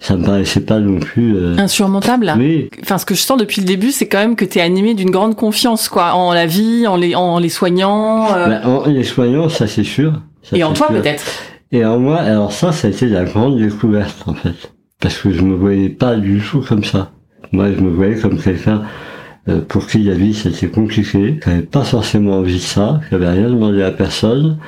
ça 0.02 0.16
me 0.16 0.24
paraissait 0.24 0.60
pas 0.60 0.80
non 0.80 0.98
plus 0.98 1.36
euh... 1.36 1.56
insurmontable. 1.58 2.34
Oui. 2.36 2.68
Enfin, 2.82 2.98
ce 2.98 3.06
que 3.06 3.14
je 3.14 3.20
sens 3.20 3.38
depuis 3.38 3.60
le 3.60 3.66
début, 3.66 3.92
c'est 3.92 4.08
quand 4.08 4.18
même 4.18 4.34
que 4.34 4.44
tu 4.44 4.58
es 4.58 4.60
animé 4.60 4.94
d'une 4.94 5.10
grande 5.10 5.36
confiance, 5.36 5.88
quoi, 5.88 6.14
en 6.14 6.34
la 6.34 6.44
vie, 6.44 6.88
en 6.88 6.96
les, 6.96 7.14
en 7.14 7.38
les 7.38 7.48
soignants. 7.48 8.34
Euh... 8.34 8.48
Ben, 8.48 8.66
en 8.66 8.86
les 8.86 9.04
soignants, 9.04 9.48
ça 9.48 9.68
c'est 9.68 9.84
sûr. 9.84 10.20
Ça, 10.42 10.56
Et 10.56 10.64
en 10.64 10.72
toi 10.72 10.88
peut-être. 10.88 11.24
Et 11.70 11.84
en 11.84 12.00
moi, 12.00 12.18
alors 12.18 12.52
ça, 12.52 12.72
ça 12.72 12.88
a 12.88 12.90
été 12.90 13.06
la 13.06 13.24
grande 13.24 13.58
découverte 13.58 14.24
en 14.26 14.34
fait, 14.34 14.72
parce 15.00 15.16
que 15.18 15.30
je 15.30 15.40
me 15.42 15.54
voyais 15.54 15.88
pas 15.88 16.16
du 16.16 16.40
tout 16.40 16.60
comme 16.60 16.82
ça. 16.82 17.12
Moi, 17.52 17.68
je 17.72 17.80
me 17.80 17.90
voyais 17.90 18.16
comme 18.16 18.38
quelqu'un 18.38 18.82
pour 19.68 19.86
qui 19.86 20.04
la 20.04 20.14
vie 20.14 20.34
c'était 20.34 20.68
compliqué, 20.68 21.40
n'avait 21.46 21.62
pas 21.62 21.82
forcément 21.82 22.38
envie 22.38 22.54
de 22.54 22.58
ça, 22.58 23.00
n'avait 23.10 23.28
rien 23.28 23.50
demandé 23.50 23.82
à 23.82 23.90
personne. 23.90 24.58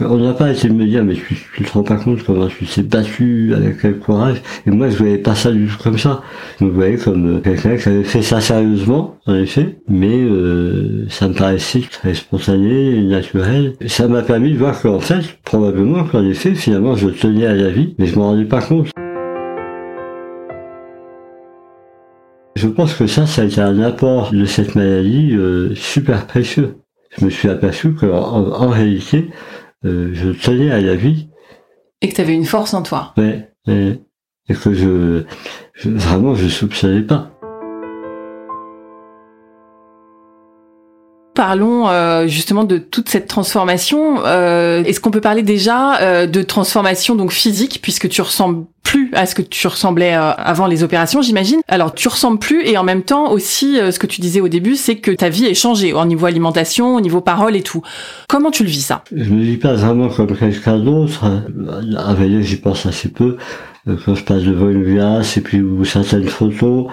On 0.00 0.16
n'a 0.16 0.32
pas 0.32 0.50
été 0.50 0.68
me 0.68 0.86
dire 0.86 1.04
mais 1.04 1.14
tu, 1.14 1.36
tu 1.54 1.64
te 1.64 1.72
rends 1.72 1.82
pas 1.82 1.96
compte 1.96 2.22
comment 2.24 2.48
tu 2.48 2.64
t'es 2.64 2.82
battu, 2.82 3.52
avec 3.54 3.80
quel 3.80 3.98
courage. 3.98 4.42
Et 4.66 4.70
moi 4.70 4.88
je 4.88 4.96
voyais 4.96 5.18
pas 5.18 5.34
ça 5.34 5.52
du 5.52 5.66
tout 5.66 5.76
comme 5.82 5.98
ça. 5.98 6.22
Je 6.58 6.64
me 6.64 6.70
voyais 6.70 6.96
comme 6.96 7.36
euh, 7.36 7.40
quelqu'un 7.40 7.76
qui 7.76 7.88
avait 7.88 8.04
fait 8.04 8.22
ça 8.22 8.40
sérieusement, 8.40 9.18
en 9.26 9.34
effet, 9.34 9.78
mais 9.88 10.22
euh, 10.22 11.06
ça 11.08 11.28
me 11.28 11.34
paraissait 11.34 11.82
très 11.90 12.14
spontané, 12.14 13.02
naturel. 13.02 13.74
Ça 13.86 14.08
m'a 14.08 14.22
permis 14.22 14.52
de 14.52 14.58
voir 14.58 14.80
qu'en 14.80 15.00
fait, 15.00 15.22
probablement 15.44 16.04
qu'en 16.04 16.24
effet, 16.24 16.54
finalement 16.54 16.96
je 16.96 17.08
tenais 17.08 17.46
à 17.46 17.54
la 17.54 17.68
vie, 17.68 17.94
mais 17.98 18.06
je 18.06 18.16
m'en 18.16 18.28
rendais 18.30 18.44
pas 18.44 18.62
compte. 18.62 18.91
Je 22.54 22.68
pense 22.68 22.94
que 22.94 23.06
ça, 23.06 23.26
ça 23.26 23.42
a 23.42 23.44
été 23.46 23.60
un 23.60 23.80
apport 23.80 24.32
de 24.32 24.44
cette 24.44 24.74
maladie 24.74 25.34
euh, 25.34 25.74
super 25.74 26.26
précieux. 26.26 26.76
Je 27.18 27.24
me 27.24 27.30
suis 27.30 27.48
aperçu 27.48 27.94
qu'en 27.94 28.08
en, 28.08 28.68
réalité, 28.68 29.30
euh, 29.84 30.10
je 30.12 30.30
tenais 30.30 30.70
à 30.70 30.80
la 30.80 30.94
vie. 30.94 31.28
Et 32.00 32.08
que 32.08 32.14
tu 32.14 32.20
avais 32.20 32.34
une 32.34 32.44
force 32.44 32.74
en 32.74 32.82
toi. 32.82 33.14
Ouais, 33.16 33.48
et, 33.68 33.98
que 34.48 34.74
je, 34.74 35.24
je, 35.74 35.88
vraiment, 35.90 36.34
je 36.34 36.48
soupçonnais 36.48 37.02
pas. 37.02 37.31
Parlons 41.42 41.88
euh, 41.88 42.28
justement 42.28 42.62
de 42.62 42.78
toute 42.78 43.08
cette 43.08 43.26
transformation. 43.26 44.24
Euh, 44.24 44.84
Est-ce 44.84 45.00
qu'on 45.00 45.10
peut 45.10 45.20
parler 45.20 45.42
déjà 45.42 45.96
euh, 45.96 46.28
de 46.28 46.40
transformation 46.40 47.16
donc 47.16 47.32
physique 47.32 47.80
puisque 47.82 48.08
tu 48.08 48.22
ressembles 48.22 48.66
plus 48.84 49.10
à 49.12 49.26
ce 49.26 49.34
que 49.34 49.42
tu 49.42 49.66
ressemblais 49.66 50.14
euh, 50.14 50.30
avant 50.36 50.68
les 50.68 50.84
opérations, 50.84 51.20
j'imagine? 51.20 51.60
Alors 51.66 51.94
tu 51.94 52.06
ressembles 52.06 52.38
plus 52.38 52.64
et 52.64 52.78
en 52.78 52.84
même 52.84 53.02
temps 53.02 53.32
aussi 53.32 53.76
ce 53.90 53.98
que 53.98 54.06
tu 54.06 54.20
disais 54.20 54.40
au 54.40 54.46
début, 54.46 54.76
c'est 54.76 54.98
que 54.98 55.10
ta 55.10 55.30
vie 55.30 55.46
est 55.46 55.54
changée 55.54 55.92
au 55.92 56.04
niveau 56.04 56.26
alimentation, 56.26 56.94
au 56.94 57.00
niveau 57.00 57.20
parole 57.20 57.56
et 57.56 57.62
tout. 57.62 57.82
Comment 58.28 58.52
tu 58.52 58.62
le 58.62 58.68
vis 58.68 58.82
ça? 58.82 59.02
Je 59.10 59.28
me 59.28 59.42
dis 59.42 59.56
pas 59.56 59.74
vraiment 59.74 60.10
comme 60.10 60.36
quelqu'un 60.36 60.78
d'autre. 60.78 61.24
À 61.98 62.14
vrai 62.14 62.40
j'y 62.42 62.56
pense 62.56 62.86
assez 62.86 63.08
peu. 63.08 63.36
Quand 64.04 64.14
je 64.14 64.22
passe 64.22 64.44
devant 64.44 64.68
une 64.68 64.84
glace 64.84 65.36
et 65.36 65.40
puis 65.40 65.60
ou 65.60 65.84
certaines 65.84 66.28
photos, 66.28 66.86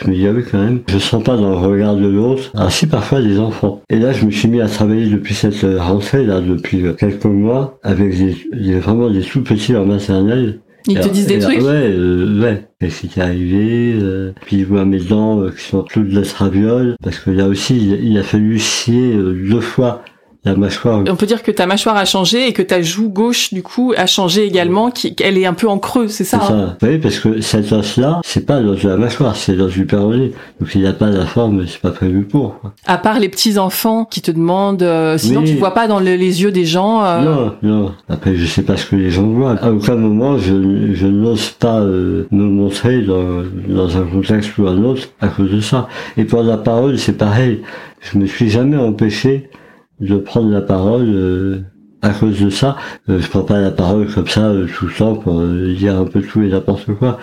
je 0.00 0.08
me 0.08 0.14
dis, 0.14 0.26
ah 0.26 0.32
oui, 0.34 0.42
quand 0.48 0.58
même, 0.58 0.80
je 0.88 0.98
sens 0.98 1.22
pas 1.22 1.36
dans 1.36 1.50
le 1.50 1.56
regard 1.56 1.96
de 1.96 2.06
l'autre. 2.06 2.52
Ah 2.54 2.70
si, 2.70 2.86
parfois 2.86 3.20
des 3.20 3.38
enfants. 3.38 3.82
Et 3.90 3.98
là, 3.98 4.12
je 4.12 4.24
me 4.24 4.30
suis 4.30 4.48
mis 4.48 4.60
à 4.60 4.68
travailler 4.68 5.08
depuis 5.08 5.34
cette 5.34 5.64
euh, 5.64 5.80
rentrée, 5.80 6.24
là, 6.24 6.40
depuis 6.40 6.86
euh, 6.86 6.92
quelques 6.92 7.24
mois, 7.24 7.78
avec 7.82 8.16
des, 8.16 8.78
vraiment 8.78 9.10
des 9.10 9.22
tout 9.22 9.42
petits 9.42 9.74
en 9.74 9.84
maternelle. 9.84 10.60
Ils 10.86 11.00
te 11.00 11.08
disent 11.08 11.26
des 11.26 11.40
trucs 11.40 11.58
Ouais, 11.58 11.90
euh, 11.90 12.40
ouais. 12.40 12.64
Qu'est-ce 12.80 13.00
qui 13.00 13.08
t'est 13.08 13.20
arrivé 13.20 13.98
euh, 14.00 14.32
Puis 14.46 14.58
ils 14.58 14.66
voient 14.66 14.84
mes 14.84 15.00
dents 15.00 15.50
qui 15.50 15.64
sont 15.64 15.82
toutes 15.82 16.08
de 16.08 16.20
la 16.20 16.24
traviole. 16.24 16.96
Parce 17.02 17.18
que 17.18 17.30
là 17.30 17.48
aussi, 17.48 17.76
il, 17.76 18.16
a 18.16 18.22
fallu 18.22 18.58
scier 18.58 19.12
deux 19.12 19.60
fois 19.60 20.02
la 20.44 20.54
mâchoire. 20.54 21.02
On 21.08 21.16
peut 21.16 21.26
dire 21.26 21.42
que 21.42 21.50
ta 21.50 21.66
mâchoire 21.66 21.96
a 21.96 22.04
changé 22.04 22.46
et 22.48 22.52
que 22.52 22.62
ta 22.62 22.80
joue 22.80 23.08
gauche, 23.08 23.52
du 23.52 23.62
coup, 23.62 23.92
a 23.96 24.06
changé 24.06 24.44
également, 24.46 24.90
qui, 24.90 25.14
elle 25.22 25.36
est 25.36 25.46
un 25.46 25.52
peu 25.52 25.68
en 25.68 25.78
creux, 25.78 26.08
c'est 26.08 26.24
ça, 26.24 26.40
C'est 26.46 26.52
hein? 26.52 26.76
ça. 26.80 26.86
Oui, 26.86 26.98
parce 26.98 27.18
que 27.18 27.40
cet 27.40 27.72
os-là, 27.72 28.20
c'est 28.24 28.46
pas 28.46 28.60
l'os 28.60 28.82
de 28.82 28.88
la 28.88 28.96
mâchoire, 28.96 29.34
c'est 29.36 29.54
l'os 29.54 29.72
du 29.72 29.84
péroné. 29.84 30.32
Donc 30.60 30.74
il 30.74 30.82
n'a 30.82 30.92
pas 30.92 31.10
la 31.10 31.26
forme, 31.26 31.66
c'est 31.66 31.80
pas 31.80 31.90
prévu 31.90 32.22
pour. 32.24 32.60
quoi. 32.60 32.72
À 32.86 32.98
part 32.98 33.18
les 33.18 33.28
petits 33.28 33.58
enfants 33.58 34.04
qui 34.04 34.22
te 34.22 34.30
demandent, 34.30 34.82
euh, 34.82 35.18
sinon 35.18 35.40
Oui. 35.40 35.50
tu 35.50 35.56
vois 35.56 35.74
pas 35.74 35.88
dans 35.88 35.98
le- 36.00 36.14
les 36.16 36.40
yeux 36.42 36.52
des 36.52 36.64
gens. 36.64 37.04
euh, 37.04 37.20
Non, 37.22 37.54
non. 37.62 37.92
Après, 38.08 38.34
je 38.36 38.46
sais 38.46 38.62
pas 38.62 38.76
ce 38.76 38.86
que 38.86 38.96
les 38.96 39.10
gens 39.10 39.26
voient. 39.26 39.56
À 39.60 39.70
aucun 39.70 39.96
moment, 39.96 40.38
je, 40.38 40.94
je 40.94 41.06
n'ose 41.06 41.50
pas 41.50 41.80
euh, 41.80 42.26
me 42.30 42.44
montrer 42.44 43.02
dans, 43.02 43.42
dans 43.68 43.96
un 43.98 44.02
contexte 44.06 44.56
ou 44.58 44.66
un 44.68 44.82
autre 44.84 45.08
à 45.20 45.28
cause 45.28 45.50
de 45.50 45.60
ça. 45.60 45.88
Et 46.16 46.24
pour 46.24 46.42
la 46.42 46.56
parole, 46.56 46.96
c'est 46.98 47.18
pareil. 47.18 47.60
Je 48.00 48.18
me 48.18 48.26
suis 48.26 48.48
jamais 48.48 48.76
empêché 48.76 49.50
de 50.00 50.16
prendre 50.16 50.50
la 50.50 50.60
parole 50.60 51.06
euh, 51.08 51.58
à 52.02 52.10
cause 52.10 52.40
de 52.40 52.50
ça. 52.50 52.76
Euh, 53.08 53.20
je 53.20 53.28
prends 53.28 53.42
pas 53.42 53.60
la 53.60 53.70
parole 53.70 54.06
comme 54.12 54.28
ça 54.28 54.46
euh, 54.46 54.66
tout 54.66 54.86
le 54.86 54.92
temps 54.92 55.16
pour 55.16 55.40
euh, 55.40 55.74
dire 55.74 55.98
un 55.98 56.04
peu 56.04 56.22
tout 56.22 56.42
et 56.42 56.48
n'importe 56.48 56.86
quoi. 56.94 57.18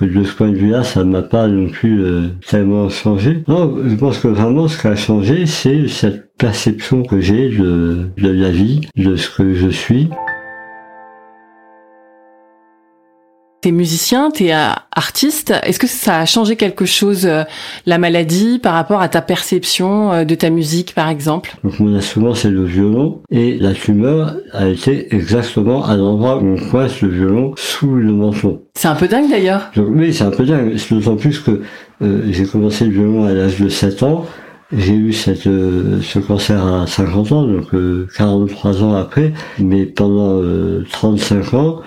De 0.00 0.22
ce 0.24 0.34
point 0.34 0.50
de 0.50 0.56
vue-là, 0.56 0.84
ça 0.84 1.04
m'a 1.04 1.22
pas 1.22 1.48
non 1.48 1.68
plus 1.68 2.02
euh, 2.04 2.28
tellement 2.48 2.88
changé. 2.88 3.42
Non, 3.48 3.76
je 3.84 3.94
pense 3.96 4.18
que 4.18 4.28
vraiment 4.28 4.68
ce 4.68 4.80
qui 4.80 4.86
a 4.86 4.96
changé, 4.96 5.46
c'est 5.46 5.88
cette 5.88 6.36
perception 6.38 7.02
que 7.02 7.20
j'ai 7.20 7.48
de, 7.50 8.06
de 8.16 8.28
la 8.30 8.50
vie, 8.50 8.82
de 8.96 9.16
ce 9.16 9.28
que 9.30 9.54
je 9.54 9.68
suis. 9.68 10.08
T'es 13.60 13.72
musicien, 13.72 14.30
t'es 14.30 14.54
euh, 14.54 14.70
artiste. 14.90 15.52
Est-ce 15.64 15.78
que 15.78 15.86
ça 15.86 16.20
a 16.20 16.24
changé 16.24 16.56
quelque 16.56 16.86
chose, 16.86 17.26
euh, 17.26 17.42
la 17.84 17.98
maladie, 17.98 18.58
par 18.58 18.72
rapport 18.72 19.02
à 19.02 19.08
ta 19.10 19.20
perception 19.20 20.12
euh, 20.12 20.24
de 20.24 20.34
ta 20.34 20.48
musique, 20.48 20.94
par 20.94 21.10
exemple? 21.10 21.54
Donc 21.62 21.78
mon 21.78 21.94
instrument 21.94 22.34
c'est 22.34 22.48
le 22.48 22.64
violon 22.64 23.20
et 23.30 23.58
la 23.58 23.74
tumeur 23.74 24.34
a 24.54 24.66
été 24.66 25.14
exactement 25.14 25.84
à 25.84 25.94
l'endroit 25.96 26.38
où 26.38 26.56
on 26.56 26.70
coince 26.70 27.02
le 27.02 27.08
violon 27.08 27.52
sous 27.58 27.94
le 27.94 28.12
menton. 28.12 28.62
C'est 28.76 28.88
un 28.88 28.94
peu 28.94 29.08
dingue 29.08 29.28
d'ailleurs. 29.28 29.70
Oui, 29.76 30.14
c'est 30.14 30.24
un 30.24 30.30
peu 30.30 30.44
dingue, 30.46 30.78
c'est 30.78 30.94
d'autant 30.94 31.16
plus 31.16 31.38
que 31.38 31.60
euh, 32.00 32.22
j'ai 32.30 32.46
commencé 32.46 32.86
le 32.86 32.92
violon 32.92 33.26
à 33.26 33.32
l'âge 33.32 33.60
de 33.60 33.68
7 33.68 34.02
ans. 34.04 34.24
J'ai 34.72 34.94
eu 34.94 35.12
cette, 35.12 35.48
euh, 35.48 36.00
ce 36.00 36.20
cancer 36.20 36.64
à 36.64 36.86
50 36.86 37.32
ans, 37.32 37.42
donc 37.42 37.74
euh, 37.74 38.06
43 38.16 38.84
ans 38.84 38.94
après, 38.94 39.32
mais 39.58 39.84
pendant 39.84 40.40
euh, 40.40 40.84
35 40.92 41.54
ans, 41.54 41.80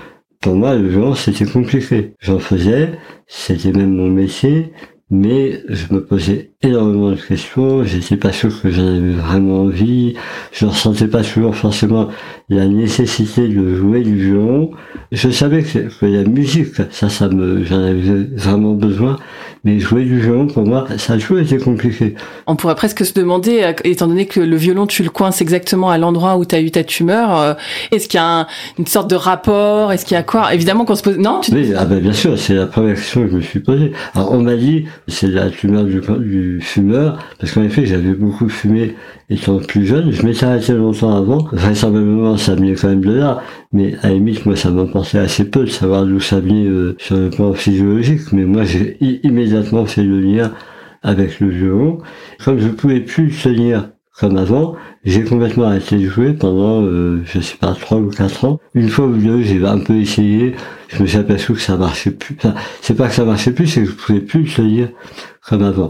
pour 0.43 0.56
moi, 0.56 0.75
le 0.75 0.89
violon, 0.89 1.15
c'était 1.15 1.45
compliqué. 1.45 2.15
J'en 2.19 2.38
faisais, 2.38 2.99
c'était 3.27 3.71
même 3.71 3.95
mon 3.95 4.10
métier, 4.10 4.73
mais 5.10 5.62
je 5.69 5.93
me 5.93 6.03
posais 6.03 6.51
énormément 6.62 7.12
de 7.12 7.15
questions, 7.15 7.84
j'étais 7.86 8.17
pas 8.17 8.34
sûr 8.34 8.62
que 8.62 8.69
j'en 8.69 8.88
avais 8.88 9.13
vraiment 9.13 9.62
envie, 9.62 10.15
je 10.51 10.65
ne 10.65 10.71
ressentais 10.71 11.08
pas 11.08 11.23
toujours 11.23 11.56
forcément 11.56 12.10
la 12.49 12.67
nécessité 12.67 13.47
de 13.47 13.75
jouer 13.75 14.01
du 14.01 14.17
violon. 14.17 14.71
Je 15.13 15.29
savais 15.29 15.63
que, 15.63 15.88
que 15.97 16.06
la 16.06 16.25
musique, 16.25 16.75
ça, 16.91 17.08
ça 17.08 17.29
me, 17.29 17.63
j'en 17.63 17.82
avais 17.82 18.25
vraiment 18.36 18.73
besoin, 18.73 19.15
mais 19.63 19.80
jouer 19.80 20.04
du 20.04 20.19
violon, 20.19 20.47
pour 20.47 20.65
moi, 20.65 20.86
ça 20.97 21.13
a 21.13 21.17
toujours 21.17 21.39
été 21.39 21.58
compliqué. 21.58 22.15
On 22.47 22.56
pourrait 22.56 22.76
presque 22.76 23.06
se 23.06 23.13
demander, 23.13 23.73
étant 23.86 24.08
donné 24.08 24.26
que 24.26 24.39
le 24.41 24.56
violon, 24.58 24.88
tu 24.88 25.04
le 25.04 25.10
coinces 25.10 25.41
exactement 25.41 25.89
à 25.89 25.97
l'endroit 25.97 26.38
où 26.38 26.45
tu 26.45 26.54
as 26.56 26.62
eu 26.62 26.69
ta 26.71 26.84
tumeur, 26.84 27.39
euh, 27.39 27.54
est-ce 27.91 28.08
qu'il 28.10 28.17
y 28.17 28.21
a 28.21 28.39
un- 28.41 28.47
une 28.78 28.88
sorte 28.88 29.10
de 29.10 29.15
rapport 29.15 29.91
Est-ce 29.91 30.06
qu'il 30.06 30.15
y 30.15 30.19
a 30.19 30.23
quoi? 30.23 30.54
Évidemment 30.54 30.84
qu'on 30.86 30.95
se 30.95 31.04
pose... 31.04 31.17
Non? 31.17 31.39
Tu... 31.41 31.54
Oui, 31.54 31.71
ah 31.78 31.86
ben 31.86 31.99
bien 31.99 32.13
sûr, 32.13 32.38
c'est 32.38 32.56
la 32.56 32.67
première 32.67 32.95
question 32.95 33.21
que 33.23 33.30
je 33.32 33.36
me 33.38 33.41
suis 33.41 33.60
posée. 33.62 33.91
Alors 34.15 34.32
on 34.34 34.41
m'a 34.41 34.56
dit, 34.56 34.86
c'est 35.08 35.28
la 35.28 35.49
tumeur 35.49 35.86
du, 35.86 36.02
du 36.19 36.60
fumeur, 36.62 37.19
parce 37.39 37.54
qu'en 37.54 37.63
effet 37.63 37.86
j'avais 37.86 38.13
beaucoup 38.13 38.49
fumé 38.49 38.95
étant 39.30 39.58
plus 39.60 39.86
jeune, 39.86 40.12
je 40.12 40.23
m'étais 40.26 40.45
arrêté 40.45 40.73
longtemps 40.73 41.15
avant, 41.15 41.47
vraisemblablement 41.54 42.38
ça 42.38 42.56
venait 42.56 42.73
quand 42.76 42.89
même 42.89 43.04
de 43.04 43.13
là, 43.13 43.41
mais 43.73 43.95
à 44.01 44.09
la 44.09 44.13
limite 44.13 44.45
moi 44.45 44.55
ça 44.55 44.69
m'importait 44.69 45.17
assez 45.17 45.45
peu 45.45 45.62
de 45.62 45.69
savoir 45.69 46.05
d'où 46.05 46.19
ça 46.19 46.39
venait 46.39 46.65
euh, 46.65 46.95
sur 46.99 47.17
le 47.17 47.29
plan 47.29 47.53
physiologique, 47.53 48.31
mais 48.31 48.45
moi 48.45 48.63
j'ai 48.63 48.97
immédiatement 49.01 49.86
fait 49.86 50.03
le 50.03 50.21
lien 50.21 50.53
avec 51.01 51.39
le 51.39 51.49
violon. 51.49 51.99
Comme 52.43 52.59
je 52.59 52.69
pouvais 52.69 53.01
plus 53.01 53.25
le 53.25 53.31
tenir 53.31 53.89
comme 54.19 54.38
avant, 54.38 54.75
j'ai 55.03 55.23
complètement 55.23 55.65
arrêté 55.65 55.97
de 55.97 56.07
jouer 56.07 56.33
pendant, 56.33 56.83
euh, 56.83 57.23
je 57.25 57.39
sais 57.39 57.57
pas, 57.57 57.73
trois 57.73 57.97
ou 57.97 58.09
quatre 58.09 58.45
ans. 58.45 58.59
Une 58.75 58.88
fois 58.88 59.05
ou 59.05 59.17
deux, 59.17 59.41
j'ai 59.41 59.63
un 59.65 59.79
peu 59.79 59.95
essayé, 59.95 60.53
je 60.88 61.01
me 61.01 61.07
suis 61.07 61.17
aperçu 61.17 61.53
que 61.53 61.59
ça 61.59 61.77
marchait 61.77 62.12
plus. 62.12 62.36
Enfin, 62.38 62.53
c'est 62.81 62.95
pas 62.95 63.07
que 63.07 63.15
ça 63.15 63.25
marchait 63.25 63.51
plus, 63.51 63.67
c'est 63.67 63.81
que 63.81 63.89
je 63.89 63.95
pouvais 63.95 64.21
plus 64.21 64.41
le 64.43 64.49
tenir 64.49 64.89
comme 65.47 65.63
avant. 65.63 65.89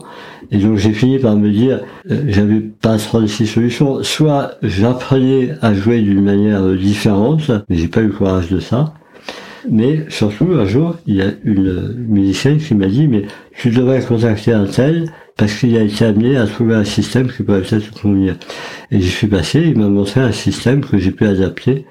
Et 0.51 0.57
donc 0.57 0.77
j'ai 0.77 0.93
fini 0.93 1.19
par 1.19 1.35
me 1.35 1.49
dire, 1.51 1.81
euh, 2.09 2.23
j'avais 2.27 2.59
pas 2.59 2.97
36 2.97 3.47
solutions. 3.47 4.03
Soit 4.03 4.55
j'apprenais 4.61 5.53
à 5.61 5.73
jouer 5.73 6.01
d'une 6.01 6.23
manière 6.23 6.65
différente, 6.73 7.51
mais 7.69 7.77
j'ai 7.77 7.87
pas 7.87 8.01
eu 8.01 8.07
le 8.07 8.13
courage 8.13 8.49
de 8.49 8.59
ça. 8.59 8.93
Mais 9.69 10.05
surtout, 10.09 10.49
un 10.53 10.65
jour, 10.65 10.95
il 11.07 11.15
y 11.15 11.21
a 11.21 11.31
une 11.43 11.93
musicienne 12.07 12.57
qui 12.57 12.75
m'a 12.75 12.87
dit, 12.87 13.07
mais 13.07 13.23
tu 13.57 13.69
devrais 13.69 14.01
contacter 14.01 14.51
un 14.53 14.65
tel 14.65 15.05
parce 15.37 15.53
qu'il 15.55 15.75
a 15.77 15.81
été 15.81 16.05
amené 16.05 16.37
à 16.37 16.45
trouver 16.45 16.75
un 16.75 16.83
système 16.83 17.27
qui 17.31 17.41
pourrait 17.41 17.61
peut-être 17.61 17.89
te 17.91 17.99
convenir. 17.99 18.35
Et 18.91 18.99
j'y 19.01 19.09
suis 19.09 19.25
passé, 19.27 19.61
il 19.65 19.77
m'a 19.79 19.87
montré 19.87 20.21
un 20.21 20.31
système 20.31 20.85
que 20.85 20.97
j'ai 20.99 21.09
pu 21.11 21.25
adapter 21.25 21.85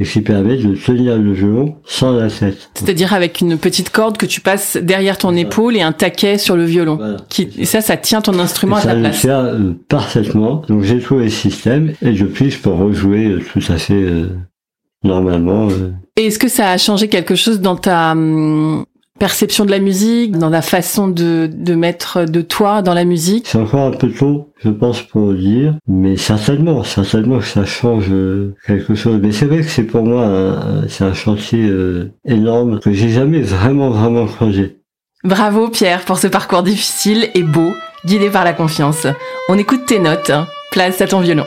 et 0.00 0.04
qui 0.04 0.20
permet 0.20 0.56
de 0.56 0.74
tenir 0.74 1.16
le 1.16 1.32
violon 1.32 1.76
sans 1.84 2.12
la 2.12 2.28
tête. 2.28 2.70
C'est-à-dire 2.74 3.12
avec 3.12 3.40
une 3.40 3.56
petite 3.56 3.90
corde 3.90 4.16
que 4.16 4.26
tu 4.26 4.40
passes 4.40 4.76
derrière 4.76 5.16
ton 5.18 5.34
épaule 5.36 5.76
et 5.76 5.82
un 5.82 5.92
taquet 5.92 6.38
sur 6.38 6.56
le 6.56 6.64
violon. 6.64 6.96
Voilà. 6.96 7.16
Qui, 7.28 7.48
et 7.56 7.64
ça, 7.66 7.80
ça 7.80 7.96
tient 7.96 8.20
ton 8.20 8.32
Et 8.34 8.40
instrument 8.40 8.76
à 8.76 8.80
ça 8.80 8.88
ta 8.88 8.94
le 8.94 9.00
place. 9.02 9.20
tient 9.20 9.44
euh, 9.44 9.72
parfaitement. 9.88 10.62
Donc 10.68 10.82
j'ai 10.82 10.98
trouvé 10.98 11.24
le 11.24 11.30
système 11.30 11.92
et 12.02 12.12
depuis 12.12 12.50
je 12.50 12.58
peux 12.58 12.70
rejouer 12.70 13.26
euh, 13.26 13.40
tout 13.52 13.60
à 13.72 13.76
fait 13.78 13.94
euh, 13.94 14.28
normalement. 15.04 15.68
euh. 15.70 15.92
Et 16.18 16.26
est-ce 16.26 16.38
que 16.40 16.48
ça 16.48 16.70
a 16.70 16.78
changé 16.78 17.06
quelque 17.08 17.36
chose 17.36 17.60
dans 17.60 17.76
ta 17.76 18.10
hum, 18.10 18.84
perception 19.20 19.64
de 19.64 19.70
la 19.70 19.78
musique, 19.78 20.36
dans 20.36 20.48
la 20.50 20.62
façon 20.62 21.06
de, 21.06 21.48
de 21.52 21.74
mettre 21.76 22.24
de 22.24 22.40
toi 22.42 22.82
dans 22.82 22.92
la 22.92 23.04
musique? 23.04 23.46
C'est 23.46 23.58
encore 23.58 23.86
un 23.86 23.92
peu 23.92 24.10
tôt, 24.10 24.52
je 24.64 24.68
pense, 24.70 25.00
pour 25.00 25.30
le 25.30 25.38
dire, 25.38 25.74
mais 25.86 26.16
certainement, 26.16 26.82
certainement 26.82 27.38
que 27.38 27.44
ça 27.44 27.64
change 27.64 28.06
euh, 28.10 28.56
quelque 28.66 28.96
chose. 28.96 29.20
Mais 29.22 29.30
c'est 29.30 29.46
vrai 29.46 29.58
que 29.58 29.68
c'est 29.70 29.84
pour 29.84 30.02
moi, 30.02 30.24
un- 30.26 30.88
c'est 30.88 31.04
un 31.04 31.14
chantier 31.14 31.68
euh, 31.68 32.10
énorme 32.26 32.80
que 32.80 32.92
j'ai 32.92 33.10
jamais 33.10 33.40
vraiment, 33.42 33.90
vraiment 33.90 34.26
creusé. 34.26 34.76
Bravo 35.22 35.68
Pierre 35.68 36.00
pour 36.04 36.18
ce 36.18 36.26
parcours 36.26 36.64
difficile 36.64 37.28
et 37.34 37.44
beau, 37.44 37.72
guidé 38.04 38.28
par 38.28 38.42
la 38.44 38.52
confiance. 38.54 39.06
On 39.48 39.56
écoute 39.56 39.86
tes 39.86 40.00
notes. 40.00 40.32
Place 40.72 41.00
à 41.00 41.06
ton 41.06 41.20
violon. 41.20 41.46